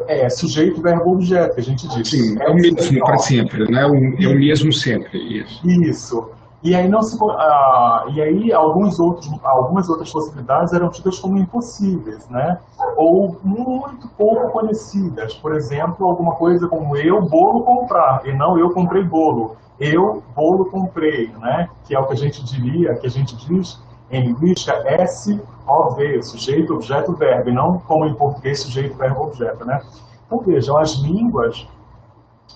[0.08, 2.10] é, sujeito, verbo, objeto, que a gente diz.
[2.10, 3.82] Sim, é, o mesmo para sempre, né?
[3.82, 5.68] É o mesmo sempre, isso.
[5.68, 6.30] Isso.
[6.64, 11.38] E aí, não se, ah, e aí alguns outros, algumas outras possibilidades eram tidas como
[11.38, 12.58] impossíveis, né?
[12.96, 15.36] ou muito pouco conhecidas.
[15.36, 19.56] Por exemplo, alguma coisa como eu bolo comprar, e não eu comprei bolo.
[19.80, 21.70] Eu bolo comprei, né?
[21.86, 23.80] que é o que a gente diria, que a gente diz
[24.12, 24.74] em linguística
[25.08, 29.66] SOV, sujeito, objeto, verbo, e não como em português sujeito, verbo, objeto.
[29.66, 29.82] Né?
[30.26, 31.68] Então vejam, as línguas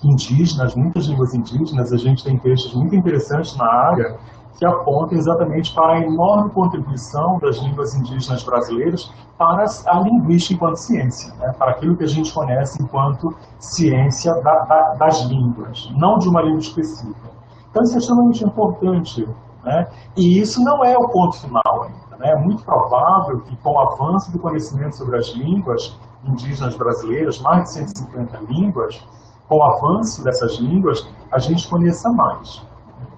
[0.04, 4.18] indígenas, muitas línguas indígenas, a gente tem textos muito interessantes na área
[4.60, 10.76] que apontam exatamente para a enorme contribuição das línguas indígenas brasileiras para a linguística enquanto
[10.76, 11.54] ciência, né?
[11.58, 16.42] para aquilo que a gente conhece enquanto ciência da, da, das línguas, não de uma
[16.42, 17.30] língua específica.
[17.70, 19.26] Então isso é extremamente importante.
[19.64, 19.88] Né?
[20.16, 22.16] E isso não é o ponto final ainda.
[22.18, 22.32] Né?
[22.32, 27.64] É muito provável que com o avanço do conhecimento sobre as línguas indígenas brasileiras, mais
[27.64, 29.02] de 150 línguas,
[29.48, 32.62] com o avanço dessas línguas, a gente conheça mais.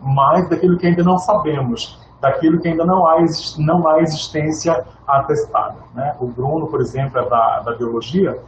[0.01, 3.17] Mais daquilo que ainda não sabemos, daquilo que ainda não há,
[3.59, 5.77] não há existência atestada.
[5.95, 6.17] Né?
[6.21, 8.41] O Bruno, por exemplo, é da, da biologia,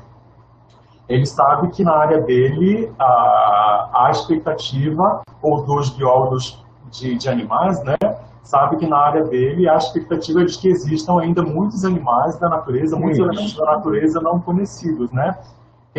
[1.08, 6.63] ele sabe que na área dele a, a expectativa, ou dos biólogos
[6.94, 7.96] de, de animais, né,
[8.42, 12.48] sabe que na área dele a expectativa é de que existam ainda muitos animais da
[12.48, 15.36] natureza, muitos elementos da natureza não conhecidos, né?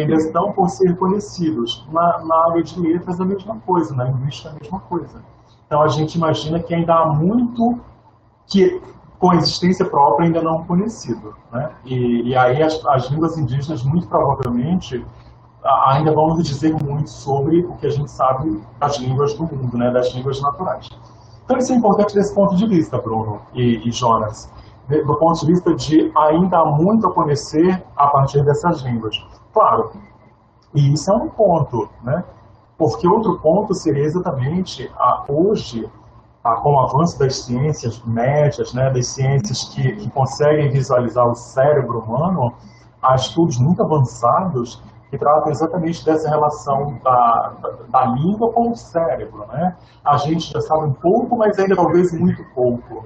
[0.02, 1.86] ainda estão por ser conhecidos.
[1.92, 5.24] Na, na área de letras, a mesma coisa, na linguística, a mesma coisa.
[5.66, 7.80] Então, a gente imagina que ainda há muito
[8.48, 8.82] que,
[9.18, 11.36] com existência própria, ainda não conhecido.
[11.52, 11.72] Né?
[11.86, 15.04] E, e aí, as, as línguas indígenas, muito provavelmente,
[15.88, 19.78] ainda vão nos dizer muito sobre o que a gente sabe das línguas do mundo,
[19.78, 19.92] né?
[19.92, 20.90] das línguas naturais.
[21.44, 24.50] Então, isso é importante desse ponto de vista, Bruno e, e Jonas
[24.88, 29.16] do ponto de vista de ainda há muito a conhecer a partir dessas línguas.
[29.54, 29.92] Claro,
[30.74, 32.24] E isso é um ponto, né?
[32.78, 35.90] Porque outro ponto seria exatamente, a, hoje,
[36.44, 41.34] a, com o avanço das ciências médias, né, das ciências que, que conseguem visualizar o
[41.34, 42.54] cérebro humano,
[43.02, 44.84] há estudos muito avançados
[45.16, 49.46] que tratam exatamente dessa relação da, da, da, língua com o cérebro.
[49.48, 49.76] Né?
[50.04, 53.06] A gente já sabe um pouco, mas ainda talvez muito pouco.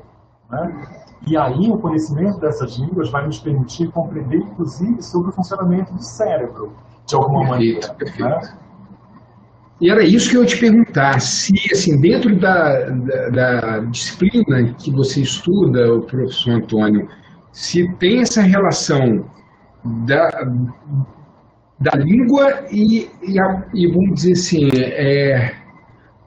[0.49, 0.88] Né?
[1.28, 6.01] E aí o conhecimento dessas línguas vai nos permitir compreender, inclusive, sobre o funcionamento do
[6.01, 6.74] cérebro,
[7.05, 7.93] de alguma perfeito, maneira.
[7.93, 8.24] Perfeito.
[8.24, 8.60] Né?
[9.82, 14.74] E era isso que eu ia te perguntar, se assim, dentro da, da, da disciplina
[14.78, 17.07] que você estuda, o professor Antônio,
[17.53, 19.26] se tem essa relação
[20.05, 20.30] da,
[21.80, 25.53] da língua e, e, a, e, vamos dizer assim, é,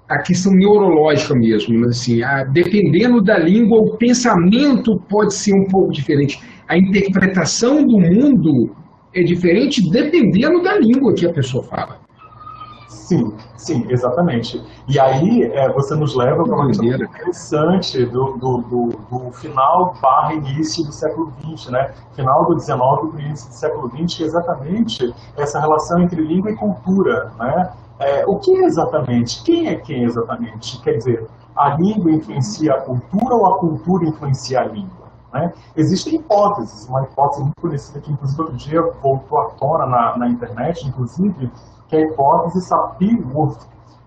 [0.08, 5.92] a questão neurológica mesmo, assim, a, dependendo da língua, o pensamento pode ser um pouco
[5.92, 6.40] diferente.
[6.68, 8.74] A interpretação do mundo
[9.14, 12.01] é diferente dependendo da língua que a pessoa fala.
[12.92, 14.62] Sim, sim, exatamente.
[14.86, 19.94] E aí é, você nos leva para uma questão interessante do, do, do, do, final
[20.00, 21.94] barra início do século XX, né?
[22.14, 22.78] Final do XIX
[23.16, 27.72] e início do século XX, que é exatamente essa relação entre língua e cultura, né?
[27.98, 29.42] É, o que é exatamente?
[29.42, 30.80] Quem é quem exatamente?
[30.82, 31.26] Quer dizer,
[31.56, 35.02] a língua influencia a cultura ou a cultura influencia a língua?
[35.32, 35.52] Né?
[35.76, 40.28] Existem hipóteses, uma hipótese muito conhecida que, inclusive, outro dia voltou à tona na, na
[40.28, 41.50] internet, inclusive,
[41.92, 43.66] que é a hipótese Sapir-Whorf,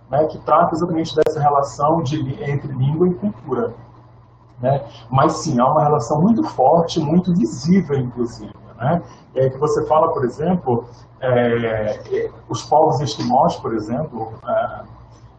[0.09, 3.75] né, que trata exatamente dessa relação de, entre língua e cultura.
[4.59, 4.83] Né?
[5.11, 8.51] Mas sim, há uma relação muito forte, muito visível, inclusive.
[8.77, 9.03] Né?
[9.35, 10.85] É que você fala, por exemplo,
[11.21, 14.81] é, os povos esquimós, por exemplo, é,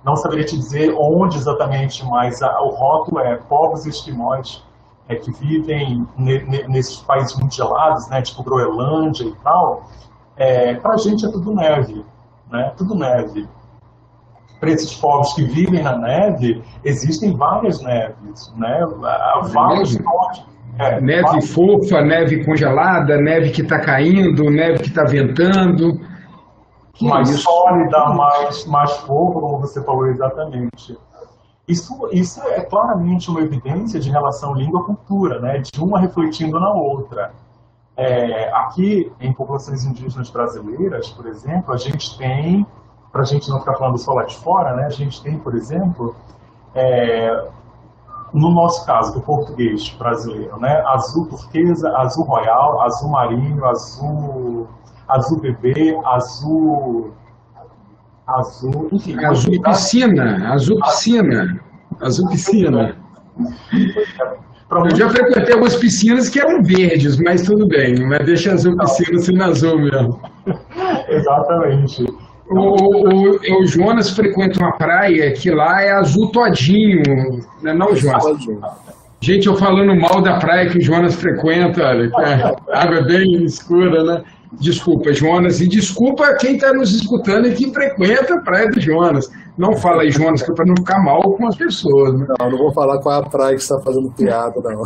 [0.05, 4.65] não saberia te dizer onde exatamente, mas a, o rótulo é povos esquimós
[5.09, 9.83] é, que vivem ne, ne, nesses países muito gelados, né, tipo Groenlândia e tal.
[10.37, 12.05] É, Para a gente é tudo neve
[12.51, 12.73] né?
[12.77, 13.49] tudo neve.
[14.59, 18.87] Para esses povos que vivem na neve, existem várias neves, né?
[19.53, 19.99] vários
[20.79, 21.53] é, neve vários...
[21.53, 26.01] fofa, neve congelada, neve que está caindo, neve que está ventando.
[26.95, 27.43] Que mais isso?
[27.43, 30.99] sólida, mais, mais fofa, como você falou exatamente.
[31.69, 35.59] Isso, isso é claramente uma evidência de relação língua-cultura, né?
[35.59, 37.33] de uma refletindo na outra.
[37.97, 42.67] É, aqui, em populações indígenas brasileiras, por exemplo, a gente tem,
[43.11, 45.55] para a gente não ficar falando só lá de fora, né, a gente tem, por
[45.55, 46.15] exemplo,
[46.75, 47.49] é,
[48.35, 54.69] no nosso caso, do português brasileiro, né, azul turquesa, azul royal, azul marinho, azul,
[55.09, 57.15] azul bebê, azul,
[58.27, 59.25] azul, enfim.
[59.25, 61.61] Azul piscina, azul piscina,
[62.01, 62.97] azul piscina.
[64.71, 69.19] Eu já frequentei algumas piscinas que eram verdes, mas tudo bem, mas deixa azul piscina
[69.21, 70.21] sendo azul mesmo.
[71.09, 72.05] Exatamente.
[72.49, 77.03] O, o, o, Jonas frequenta uma praia que lá é azul todinho,
[77.63, 77.73] né?
[77.75, 78.25] não, Jonas?
[79.21, 83.45] Gente, eu falando mal da praia que o Jonas frequenta, olha, a água é bem
[83.45, 84.23] escura, né?
[84.61, 89.29] Desculpa, Jonas, e desculpa quem está nos escutando e que frequenta a praia do Jonas.
[89.59, 92.15] Não fala aí, Jonas, que é para não ficar mal com as pessoas.
[92.15, 92.27] Né?
[92.39, 94.83] Não, não vou falar qual é a praia que está fazendo piada, não.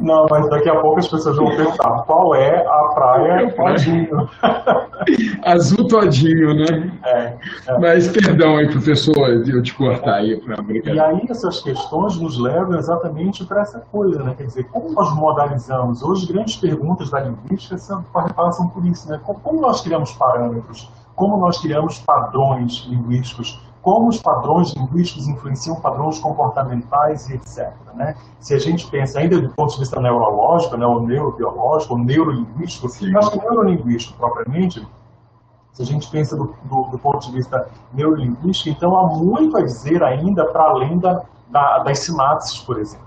[0.00, 4.28] Não, mas daqui a pouco as pessoas vão pensar qual é a praia todinho.
[5.44, 6.98] Azul todinho, né?
[7.04, 7.20] É,
[7.68, 7.78] é.
[7.80, 10.96] Mas perdão aí, professor, de eu te cortar aí para brincadeira.
[10.96, 14.34] E aí essas questões nos levam exatamente para essa coisa, né?
[14.36, 16.02] Quer dizer, como nós modalizamos?
[16.02, 17.76] Hoje, grandes perguntas da linguística
[18.36, 19.20] passam por isso, né?
[19.24, 20.88] Como nós criamos parâmetros?
[21.14, 27.70] Como nós criamos padrões linguísticos, como os padrões linguísticos influenciam padrões comportamentais e etc.
[27.94, 28.16] Né?
[28.40, 32.86] Se a gente pensa ainda do ponto de vista neurológico, né, ou neurobiológico, ou neurolinguístico,
[32.86, 34.86] acho que neurolinguístico propriamente,
[35.72, 39.62] se a gente pensa do, do, do, ponto de vista neurolinguístico, então há muito a
[39.62, 43.06] dizer ainda para além da, da, das sinapses, por exemplo.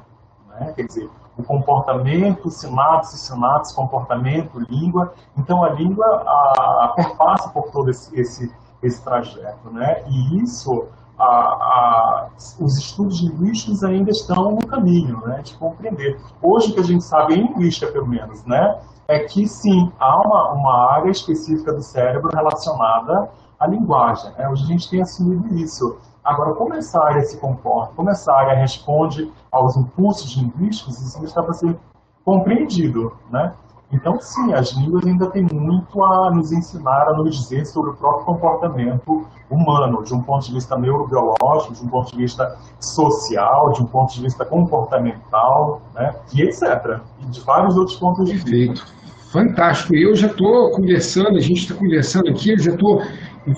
[0.50, 0.74] Né?
[0.76, 5.14] Quer dizer, o comportamento, sinapse, sinapse, comportamento, língua.
[5.38, 10.04] Então a língua a, a perpassa por todo esse, esse, esse trajeto, né?
[10.08, 12.28] E isso, a, a,
[12.60, 15.42] os estudos linguísticos ainda estão no caminho, né?
[15.44, 16.20] De compreender.
[16.42, 18.80] Hoje o que a gente sabe em linguística, pelo menos, né?
[19.08, 23.30] É que sim, há uma, uma área específica do cérebro relacionada
[23.60, 24.32] à linguagem.
[24.38, 24.50] Né?
[24.50, 25.98] Hoje a gente tem assumido isso.
[26.28, 31.42] Agora, como essa área se comporta, como essa área responde aos impulsos linguísticos, isso está
[31.42, 31.74] para ser
[32.26, 33.54] compreendido, né?
[33.94, 37.94] Então, sim, as línguas ainda têm muito a nos ensinar, a nos dizer sobre o
[37.94, 43.72] próprio comportamento humano, de um ponto de vista neurobiológico, de um ponto de vista social,
[43.72, 46.14] de um ponto de vista comportamental, né?
[46.34, 47.00] e etc.
[47.22, 48.86] E de vários outros pontos de vista.
[49.32, 49.96] Fantástico.
[49.96, 53.02] Eu já estou conversando, a gente está conversando aqui, eu já estou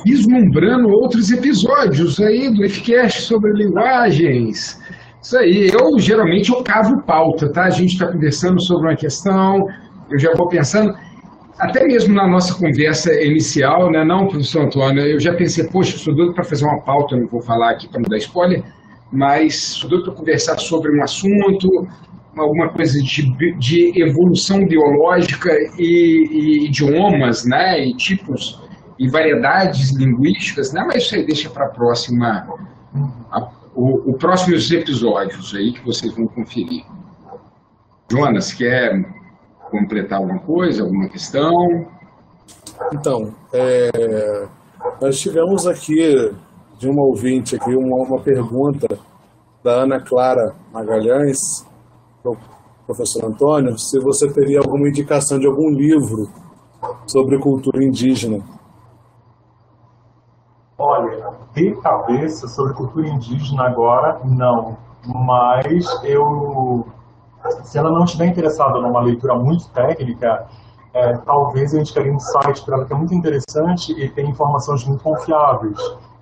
[0.06, 4.80] vislumbrando outros episódios aí do FCast sobre linguagens.
[5.22, 7.66] Isso aí, eu geralmente eu cavo pauta, tá?
[7.66, 9.68] A gente está conversando sobre uma questão,
[10.10, 10.94] eu já vou pensando,
[11.60, 16.16] até mesmo na nossa conversa inicial, né, não, professor Antônio, eu já pensei, poxa, sou
[16.16, 18.64] doido para fazer uma pauta, não vou falar aqui para não dar spoiler,
[19.12, 21.68] mas sou doido para conversar sobre um assunto,
[22.38, 28.68] alguma coisa de, de evolução biológica e, e, idiomas, né, e tipos
[29.00, 32.45] e variedades linguísticas, né, mas isso aí deixa para a próxima,
[33.74, 36.84] o, o próximos episódios aí que vocês vão conferir.
[38.12, 39.06] Jonas, quer
[39.72, 41.54] completar alguma coisa, alguma questão?
[42.91, 44.47] Então, é,
[45.02, 46.34] nós tivemos aqui
[46.78, 49.00] de uma ouvinte aqui uma, uma pergunta
[49.64, 51.66] da Ana Clara Magalhães,
[52.86, 56.28] professor Antônio, se você teria alguma indicação de algum livro
[57.06, 58.59] sobre cultura indígena.
[60.82, 64.77] Olha, de cabeça sobre cultura indígena agora, não.
[65.05, 66.88] Mas eu,
[67.63, 70.47] se ela não estiver interessada numa leitura muito técnica,
[70.93, 74.86] é, talvez eu indicaria um site para ela que é muito interessante e tem informações
[74.86, 75.77] muito confiáveis,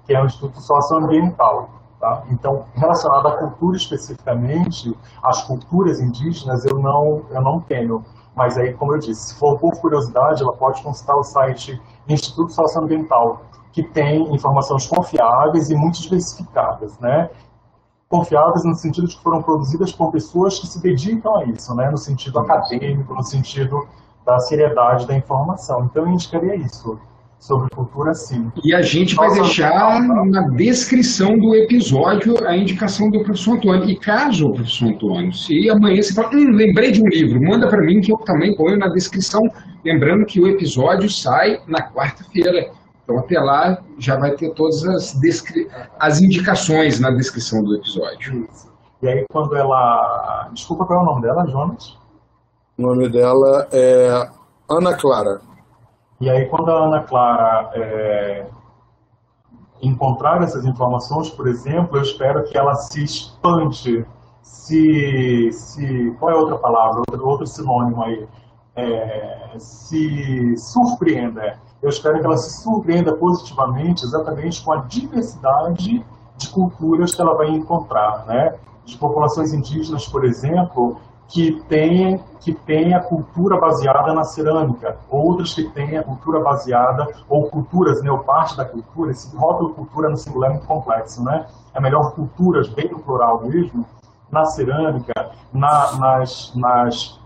[0.07, 1.69] que é o Instituto Socioambiental.
[1.99, 2.23] Tá?
[2.31, 8.03] Então, relacionado à cultura especificamente, as culturas indígenas eu não, eu não tenho.
[8.35, 12.53] Mas aí, como eu disse, se for por curiosidade, ela pode consultar o site Instituto
[12.53, 13.41] Socioambiental,
[13.78, 17.30] que tem informações confiáveis e muito diversificadas, né?
[18.09, 21.88] Confiáveis no sentido de que foram produzidas por pessoas que se dedicam a isso, né?
[21.91, 23.88] No sentido acadêmico, no sentido
[24.25, 25.86] da seriedade da informação.
[25.86, 26.99] Então, eu indicaria isso
[27.38, 28.51] sobre cultura, sim.
[28.63, 33.88] E a gente vai deixar na descrição do episódio a indicação do professor Antônio.
[33.88, 37.84] E caso, professor Antônio, se amanhã você fala, hum, lembrei de um livro, manda para
[37.84, 39.41] mim que eu também ponho na descrição.
[39.86, 42.71] Lembrando que o episódio sai na quarta-feira.
[43.07, 45.65] Então, até lá, já vai ter todas as, descri...
[45.97, 48.45] as indicações na descrição do episódio.
[48.51, 48.69] Isso.
[49.01, 50.49] E aí, quando ela.
[50.51, 51.97] Desculpa, qual é o nome dela, Jonas?
[52.77, 54.29] O nome dela é
[54.69, 55.39] Ana Clara.
[56.19, 58.45] E aí, quando a Ana Clara é,
[59.81, 64.05] encontrar essas informações, por exemplo, eu espero que ela se expande,
[64.41, 68.27] se, se qual é a outra palavra, outro, outro sinônimo aí,
[68.75, 71.57] é, se surpreenda.
[71.82, 76.05] Eu espero que ela se surpreenda positivamente, exatamente com a diversidade
[76.38, 78.55] de culturas que ela vai encontrar, né?
[78.86, 80.97] De populações indígenas, por exemplo,
[81.28, 87.05] que têm que tem a cultura baseada na cerâmica, outras que têm a cultura baseada,
[87.28, 91.21] ou culturas, né, ou parte da cultura, esse rótulo cultura no singular é muito complexo,
[91.23, 91.45] né?
[91.73, 93.86] É melhor culturas, bem no plural mesmo,
[94.32, 97.19] na cerâmica, na, nas, nas,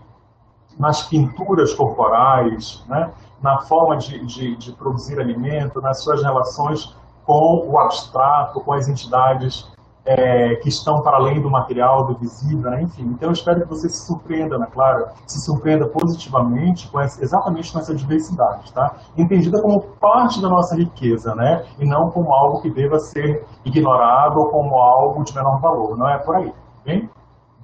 [0.78, 3.12] nas pinturas corporais, né?
[3.42, 8.88] Na forma de, de, de produzir alimento, nas suas relações com o abstrato, com as
[8.88, 9.70] entidades
[10.04, 12.82] é, que estão para além do material, do visível, né?
[12.82, 13.04] enfim.
[13.04, 17.72] Então eu espero que você se surpreenda, Ana Clara, se surpreenda positivamente com essa, exatamente
[17.72, 18.96] com essa diversidade, tá?
[19.16, 21.64] Entendida como parte da nossa riqueza, né?
[21.78, 25.96] E não como algo que deva ser ignorado ou como algo de menor valor.
[25.96, 26.52] Não é por aí,
[26.84, 27.08] bem?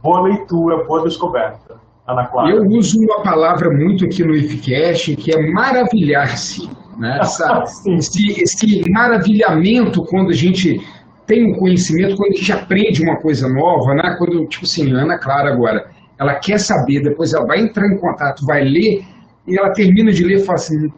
[0.01, 1.88] Boa leitura, boa descoberta.
[2.09, 2.51] Ana Clara.
[2.51, 6.69] Eu uso uma palavra muito aqui no IFCast, que é maravilhar-se.
[6.99, 7.19] Né?
[7.21, 10.81] Essa, esse, esse maravilhamento quando a gente
[11.27, 14.17] tem um conhecimento, quando a gente aprende uma coisa nova, né?
[14.19, 18.47] Quando, tipo assim, Ana Clara agora, ela quer saber, depois ela vai entrar em contato,
[18.47, 19.05] vai ler,
[19.47, 20.91] e ela termina de ler e fala assim,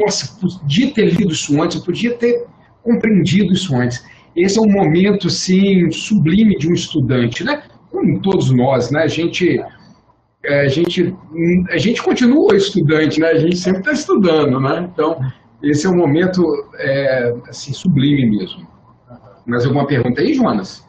[0.00, 2.46] nossa, podia ter lido isso antes, eu podia ter
[2.82, 4.04] compreendido isso antes.
[4.34, 7.62] Esse é um momento, assim, sublime de um estudante, né?
[7.90, 9.04] Como todos nós, né?
[9.04, 9.62] A gente,
[10.46, 11.14] é, a gente,
[11.70, 13.28] a gente continua estudante, né?
[13.28, 14.88] A gente sempre está estudando, né?
[14.92, 15.18] Então,
[15.62, 16.42] esse é um momento,
[16.78, 18.66] é, assim, sublime mesmo.
[19.46, 20.86] Mais alguma pergunta aí, Jonas?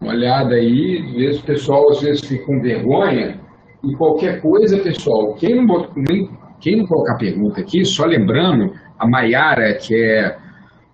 [0.00, 3.40] Uma olhada aí, o pessoal às vezes fica com vergonha.
[3.82, 6.30] E qualquer coisa, pessoal, quem não, nem,
[6.60, 10.38] quem não colocar pergunta aqui, só lembrando, a Maiara, que é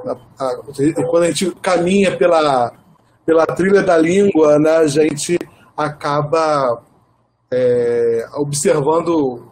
[0.04, 2.72] a, a, quando a gente caminha pela,
[3.24, 5.38] pela trilha da língua, né, a gente
[5.78, 6.82] acaba
[7.52, 9.46] é, observando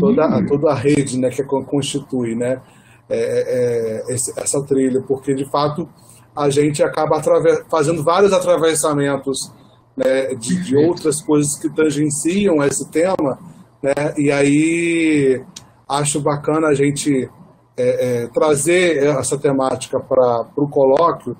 [0.00, 2.62] toda, toda a rede né, que constitui né,
[3.10, 5.86] é, é, essa trilha, porque de fato
[6.34, 7.22] a gente acaba
[7.68, 9.52] fazendo vários atravessamentos
[9.94, 13.38] né, de, de, outras coisas que tangenciam esse tema,
[13.82, 15.44] né, e aí
[15.88, 17.30] acho bacana a gente
[17.76, 21.36] é, é, trazer essa temática para o colóquio,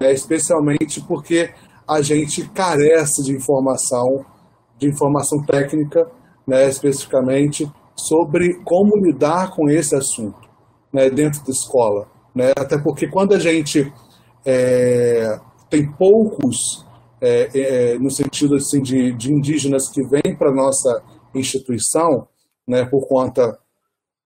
[0.00, 1.50] né, especialmente porque
[1.90, 4.24] a gente carece de informação,
[4.78, 6.08] de informação técnica,
[6.46, 10.48] né, especificamente, sobre como lidar com esse assunto
[10.92, 12.06] né, dentro da escola.
[12.32, 12.52] Né?
[12.56, 13.92] Até porque quando a gente
[14.46, 15.36] é,
[15.68, 16.86] tem poucos,
[17.20, 21.02] é, é, no sentido assim, de, de indígenas que vêm para a nossa
[21.34, 22.28] instituição,
[22.68, 23.58] né, por conta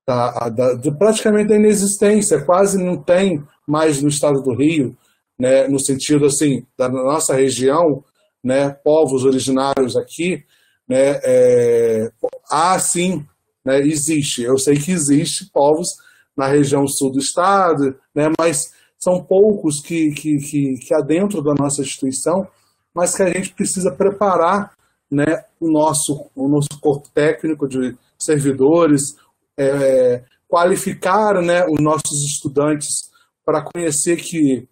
[0.07, 4.95] da, da, de praticamente da inexistência, quase não tem mais no estado do Rio,
[5.39, 8.05] né, no sentido assim da nossa região,
[8.43, 10.45] né, povos originários aqui,
[10.89, 12.11] né, é,
[12.51, 13.25] há sim,
[13.65, 14.43] né, existe.
[14.43, 15.89] Eu sei que existe povos
[16.37, 21.43] na região sul do estado, né, mas são poucos que, que, que, que há dentro
[21.43, 22.47] da nossa instituição,
[22.95, 24.73] mas que a gente precisa preparar
[25.11, 29.17] né, o, nosso, o nosso corpo técnico de servidores,
[29.59, 33.11] é, qualificar né, os nossos estudantes
[33.45, 34.67] para conhecer que,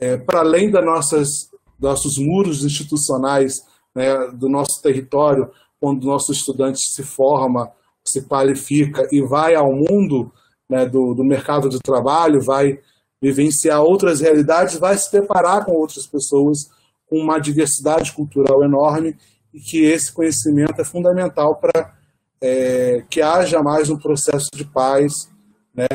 [0.00, 6.30] é, para além das nossas nossos muros institucionais, né, do nosso território, quando o nosso
[6.30, 7.70] estudante se forma,
[8.06, 10.30] se qualifica e vai ao mundo
[10.68, 12.78] né, do, do mercado de trabalho, vai
[13.20, 16.70] vivenciar outras realidades, vai se preparar com outras pessoas,
[17.08, 19.16] com uma diversidade cultural enorme,
[19.52, 21.94] e que esse conhecimento é fundamental para
[22.40, 25.28] é, que haja mais um processo de paz,
[25.74, 25.86] né,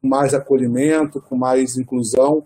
[0.00, 2.44] com mais acolhimento, com mais inclusão,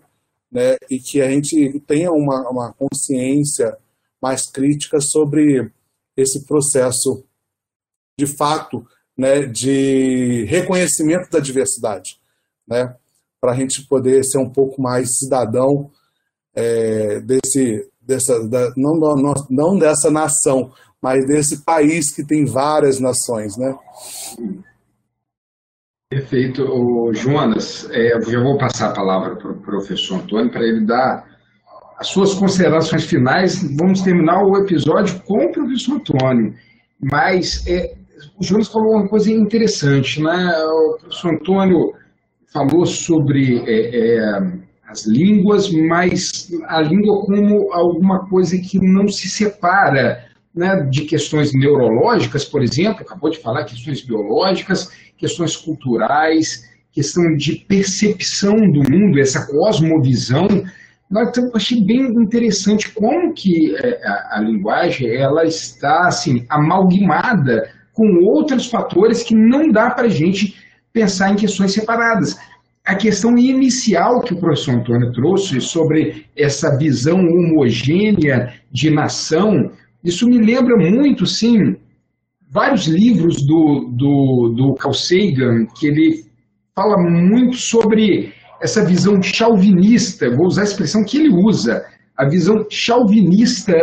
[0.53, 3.75] né, e que a gente tenha uma, uma consciência
[4.21, 5.71] mais crítica sobre
[6.15, 7.25] esse processo
[8.17, 8.85] de fato
[9.17, 12.19] né, de reconhecimento da diversidade,
[12.67, 12.95] né,
[13.41, 15.89] para a gente poder ser um pouco mais cidadão
[16.53, 22.99] é, desse, dessa, da, não, não, não dessa nação, mas desse país que tem várias
[22.99, 23.75] nações, né?
[26.13, 26.63] Perfeito.
[27.13, 31.25] Jonas, é, eu já vou passar a palavra para o professor Antônio para ele dar
[31.97, 33.63] as suas considerações finais.
[33.79, 36.53] Vamos terminar o episódio com o professor Antônio.
[37.01, 37.95] Mas é,
[38.39, 40.53] o Jonas falou uma coisa interessante, né?
[40.65, 41.93] O professor Antônio
[42.53, 44.41] falou sobre é, é,
[44.87, 50.25] as línguas, mas a língua como alguma coisa que não se separa
[50.55, 57.55] né, de questões neurológicas, por exemplo, acabou de falar questões biológicas, questões culturais, questão de
[57.67, 60.47] percepção do mundo, essa cosmovisão.
[61.11, 68.23] Eu achei bem interessante como que é, a, a linguagem ela está assim amalgamada com
[68.23, 70.55] outros fatores que não dá para a gente
[70.91, 72.37] pensar em questões separadas.
[72.85, 79.71] A questão inicial que o professor Antônio trouxe sobre essa visão homogênea de nação,
[80.03, 81.75] isso me lembra muito, sim,
[82.51, 86.25] vários livros do, do, do Carl Sagan, que ele
[86.75, 91.85] fala muito sobre essa visão chauvinista, vou usar a expressão que ele usa,
[92.17, 93.73] a visão chauvinista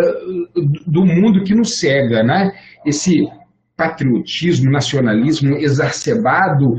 [0.86, 2.52] do mundo que nos cega, né?
[2.86, 3.26] Esse
[3.76, 6.74] patriotismo, nacionalismo exacerbado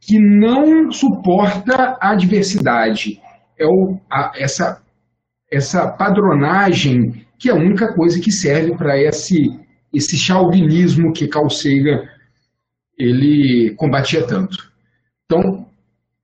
[0.00, 3.20] que não suporta a diversidade.
[3.58, 4.82] É o, a, essa,
[5.50, 9.50] essa padronagem que é a única coisa que serve para esse,
[9.92, 12.02] esse chauvinismo que Carl Sagan
[12.98, 14.56] ele combatia tanto.
[15.24, 15.66] Então,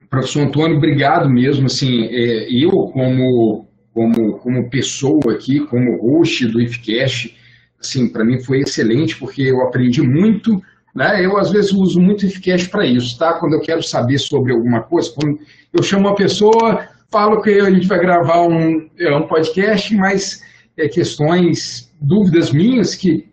[0.09, 1.67] professor Antônio, obrigado mesmo.
[1.67, 7.37] Assim, é, eu, como, como, como pessoa aqui, como host do IFCast,
[7.81, 10.61] assim, para mim foi excelente, porque eu aprendi muito.
[10.95, 11.25] Né?
[11.25, 13.39] Eu, às vezes, uso muito o IFCast para isso, tá?
[13.39, 15.39] Quando eu quero saber sobre alguma coisa, quando
[15.73, 20.43] eu chamo uma pessoa, falo que a gente vai gravar um, é, um podcast, mas
[20.77, 23.29] é, questões, dúvidas minhas que,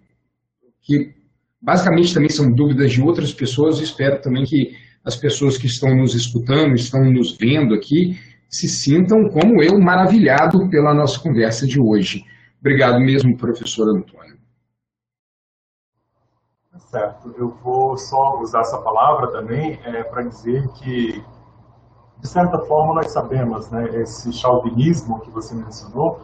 [0.82, 1.14] que
[1.62, 3.80] basicamente também são dúvidas de outras pessoas.
[3.80, 9.30] Espero também que as pessoas que estão nos escutando, estão nos vendo aqui, se sintam
[9.30, 12.24] como eu, maravilhado pela nossa conversa de hoje.
[12.60, 14.38] Obrigado mesmo, professor Antônio.
[16.72, 17.34] Tá certo.
[17.38, 21.24] Eu vou só usar essa palavra também é, para dizer que,
[22.20, 26.22] de certa forma, nós sabemos, né, esse chauvinismo que você mencionou,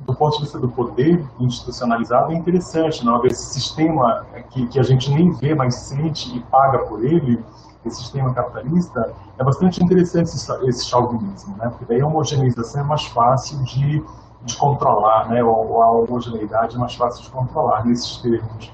[0.00, 3.24] do ponto de vista do poder institucionalizado, é interessante, não?
[3.26, 7.42] Esse sistema que, que a gente nem vê, mas sente e paga por ele,
[7.84, 11.68] esse sistema capitalista, é bastante interessante esse, esse chauvinismo, né?
[11.68, 14.04] Porque daí a homogeneização é mais fácil de,
[14.42, 15.42] de controlar, né?
[15.42, 18.72] Ou a homogeneidade é mais fácil de controlar nesses termos.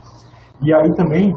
[0.60, 1.36] E aí também,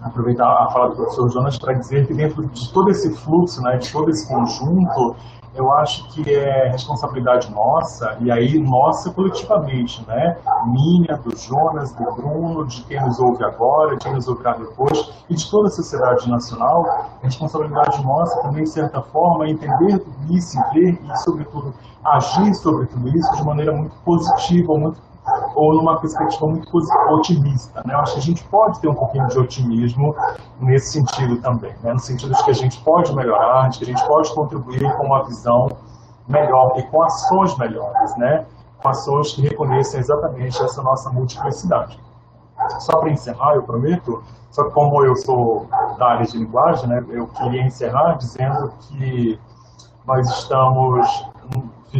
[0.00, 3.78] aproveitar a fala do professor Jonas para dizer que dentro de todo esse fluxo, né,
[3.78, 5.16] de todo esse conjunto,
[5.54, 10.36] eu acho que é responsabilidade nossa, e aí nossa coletivamente, né?
[10.66, 15.12] Minha, do Jonas, do Bruno, de quem nos ouve agora, de quem nos ouvirá depois,
[15.30, 20.34] e de toda a sociedade nacional, é responsabilidade nossa também, de certa forma, entender tudo
[20.34, 21.72] isso, ver e, sobretudo,
[22.04, 25.00] agir sobre tudo isso de maneira muito positiva, muito
[25.54, 26.76] ou numa perspectiva muito
[27.10, 27.82] otimista.
[27.84, 27.94] Né?
[27.94, 30.14] Eu acho que a gente pode ter um pouquinho de otimismo
[30.60, 31.92] nesse sentido também, né?
[31.92, 35.06] no sentido de que a gente pode melhorar, de que a gente pode contribuir com
[35.06, 35.68] uma visão
[36.28, 38.46] melhor e com ações melhores, né?
[38.82, 41.98] com ações que reconheçam exatamente essa nossa multiplicidade.
[42.78, 45.66] Só para encerrar, eu prometo, só que como eu sou
[45.98, 49.38] da área de linguagem, né, eu queria encerrar dizendo que
[50.06, 51.26] nós estamos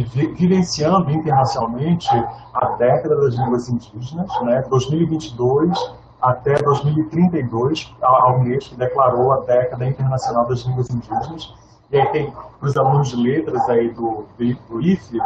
[0.03, 2.09] vivenciando internacionalmente
[2.53, 10.47] a década das línguas indígenas, né, 2022 até 2032, a Unesco declarou a década internacional
[10.47, 11.53] das línguas indígenas.
[11.91, 15.19] E aí tem, para os alunos de letras aí do, do IFE,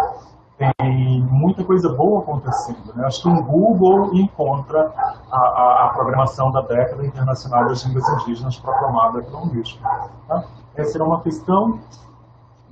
[0.57, 2.93] tem muita coisa boa acontecendo.
[2.93, 3.05] Né?
[3.05, 4.93] Acho que um Google encontra
[5.31, 9.79] a, a, a, programação da década internacional das línguas indígenas proclamada pela Unesco.
[10.27, 10.43] Tá?
[10.75, 11.79] Essa era uma questão.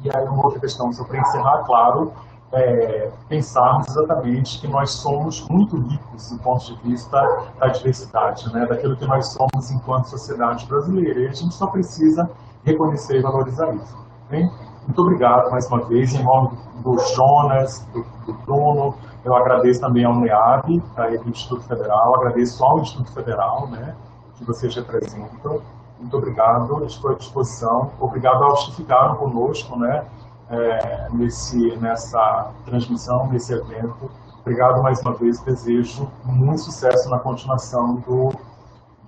[0.07, 2.13] E aí uma outra questão, só para encerrar, claro,
[2.53, 7.21] é, pensarmos exatamente que nós somos muito ricos do ponto de vista
[7.59, 11.19] da diversidade, né, daquilo que nós somos enquanto sociedade brasileira.
[11.19, 12.29] E a gente só precisa
[12.63, 13.97] reconhecer e valorizar isso.
[14.29, 14.49] Bem?
[14.85, 20.05] Muito obrigado mais uma vez, em nome do Jonas, do, do Bruno, eu agradeço também
[20.05, 20.81] ao NEAB,
[21.21, 23.93] do Instituto Federal, agradeço ao Instituto Federal, né,
[24.35, 25.61] que vocês representam.
[25.99, 27.91] Muito obrigado, estou à disposição.
[27.99, 30.05] Obrigado aos que ficaram conosco, né,
[30.49, 34.09] é, nesse, nessa transmissão, nesse evento.
[34.41, 38.29] Obrigado mais uma vez, desejo muito sucesso na continuação do,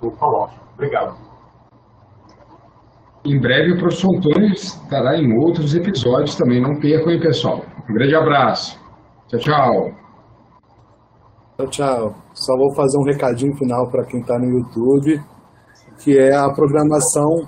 [0.02, 0.60] do colóquio.
[0.74, 1.16] Obrigado.
[3.26, 7.62] Em breve o professor Antônio estará em outros episódios também, não percam, hein, pessoal.
[7.90, 8.80] Um grande abraço.
[9.28, 9.92] Tchau, tchau.
[11.58, 12.16] Tchau, tchau.
[12.34, 15.22] Só vou fazer um recadinho final para quem está no YouTube,
[16.00, 17.48] que é a programação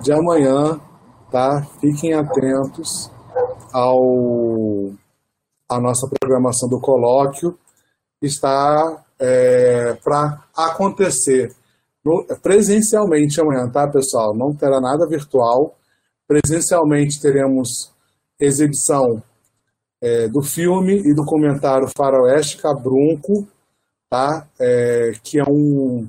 [0.00, 0.80] de amanhã,
[1.30, 1.62] tá?
[1.80, 3.10] Fiquem atentos
[3.72, 4.92] ao
[5.68, 7.58] a nossa programação do colóquio
[8.22, 11.52] está é, para acontecer
[12.04, 14.32] no, presencialmente amanhã, tá, pessoal?
[14.32, 15.76] Não terá nada virtual.
[16.28, 17.92] Presencialmente teremos
[18.38, 19.20] exibição
[20.00, 23.48] é, do filme e do comentário Faroeste Cabrunco,
[24.08, 24.46] tá?
[24.60, 26.08] É, que é um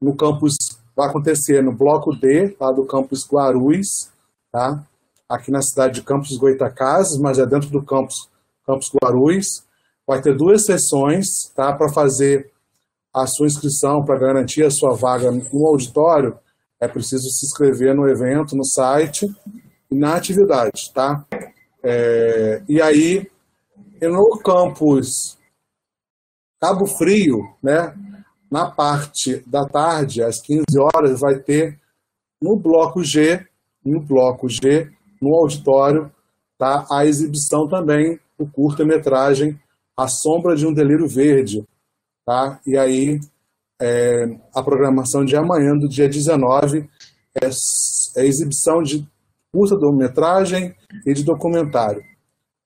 [0.00, 0.56] no campus
[0.98, 2.72] vai acontecer no bloco D, tá?
[2.72, 4.10] Do campus Guarulhos,
[4.50, 4.84] tá?
[5.28, 8.28] aqui na cidade de Campos Goitacazes, mas é dentro do campus,
[8.66, 9.62] campus Guarulhos.
[10.04, 12.50] Vai ter duas sessões tá, para fazer
[13.14, 16.36] a sua inscrição, para garantir a sua vaga no auditório.
[16.80, 19.26] É preciso se inscrever no evento, no site
[19.90, 20.90] e na atividade.
[20.92, 21.24] Tá?
[21.82, 23.30] É, e aí,
[24.00, 25.38] no campus
[26.60, 27.94] Cabo Frio, né,
[28.50, 31.78] na parte da tarde, às 15 horas, vai ter
[32.40, 33.46] no bloco G,
[33.84, 36.10] no bloco G, no auditório,
[36.56, 36.86] tá?
[36.90, 39.58] a exibição também do curta-metragem
[39.96, 41.64] A Sombra de um Delírio Verde.
[42.24, 42.60] Tá?
[42.66, 43.20] E aí,
[43.80, 46.88] é, a programação de amanhã, do dia 19,
[47.42, 47.48] é,
[48.20, 49.06] é exibição de
[49.52, 50.74] curta-metragem
[51.06, 52.02] e de documentário.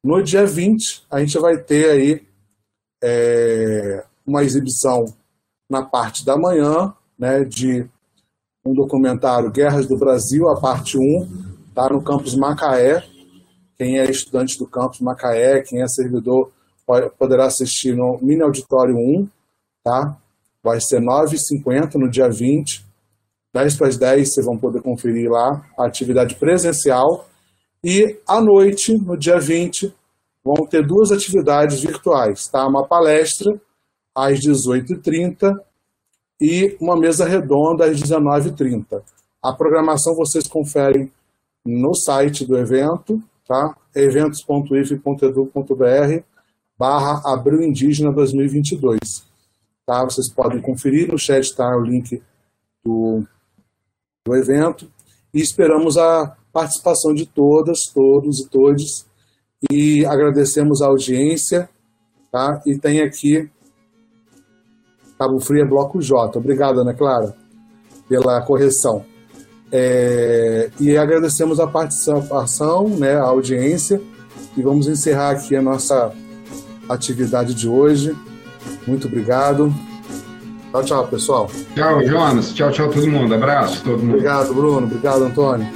[0.05, 2.27] No dia 20, a gente vai ter aí
[3.03, 5.05] é, uma exibição
[5.73, 7.89] na parte da manhã, né, de
[8.65, 13.03] um documentário Guerras do Brasil, a parte 1, tá no campus Macaé.
[13.79, 16.53] Quem é estudante do campus Macaé, quem é servidor,
[17.19, 19.27] poderá assistir no Mini Auditório 1,
[19.83, 20.15] tá?
[20.63, 22.85] Vai ser 9h50 no dia 20,
[23.55, 27.27] 10 para as 10, vocês vão poder conferir lá a atividade presencial.
[27.83, 29.93] E à noite, no dia 20,
[30.45, 32.67] vão ter duas atividades virtuais, tá?
[32.67, 33.59] Uma palestra
[34.15, 35.55] às 18h30
[36.41, 39.03] e uma mesa redonda às 19h30.
[39.43, 41.11] A programação vocês conferem
[41.65, 43.77] no site do evento, tá?
[43.95, 46.25] eventos.if.edu.br
[46.79, 48.99] barra Abril Indígena 2022.
[49.87, 50.05] Tá?
[50.05, 52.21] Vocês podem conferir, no chat está o link
[52.85, 53.25] do,
[54.25, 54.91] do evento
[55.33, 59.07] e esperamos a participação de todas, todos e todes
[59.71, 61.69] e agradecemos a audiência
[62.33, 62.61] tá?
[62.67, 63.49] e tem aqui
[65.23, 66.37] Cabo Frio é Bloco J.
[66.37, 67.33] Obrigado, Ana Clara,
[68.09, 69.05] pela correção.
[69.71, 74.03] É, e agradecemos a participação, né, a audiência,
[74.57, 76.13] e vamos encerrar aqui a nossa
[76.89, 78.17] atividade de hoje.
[78.85, 79.73] Muito obrigado.
[80.73, 81.51] Tchau, tchau, pessoal.
[81.77, 82.53] Tchau, Jonas.
[82.53, 83.33] Tchau, tchau, todo mundo.
[83.33, 84.15] Abraço, todo mundo.
[84.15, 84.87] Obrigado, Bruno.
[84.89, 85.69] Obrigado, Antônio.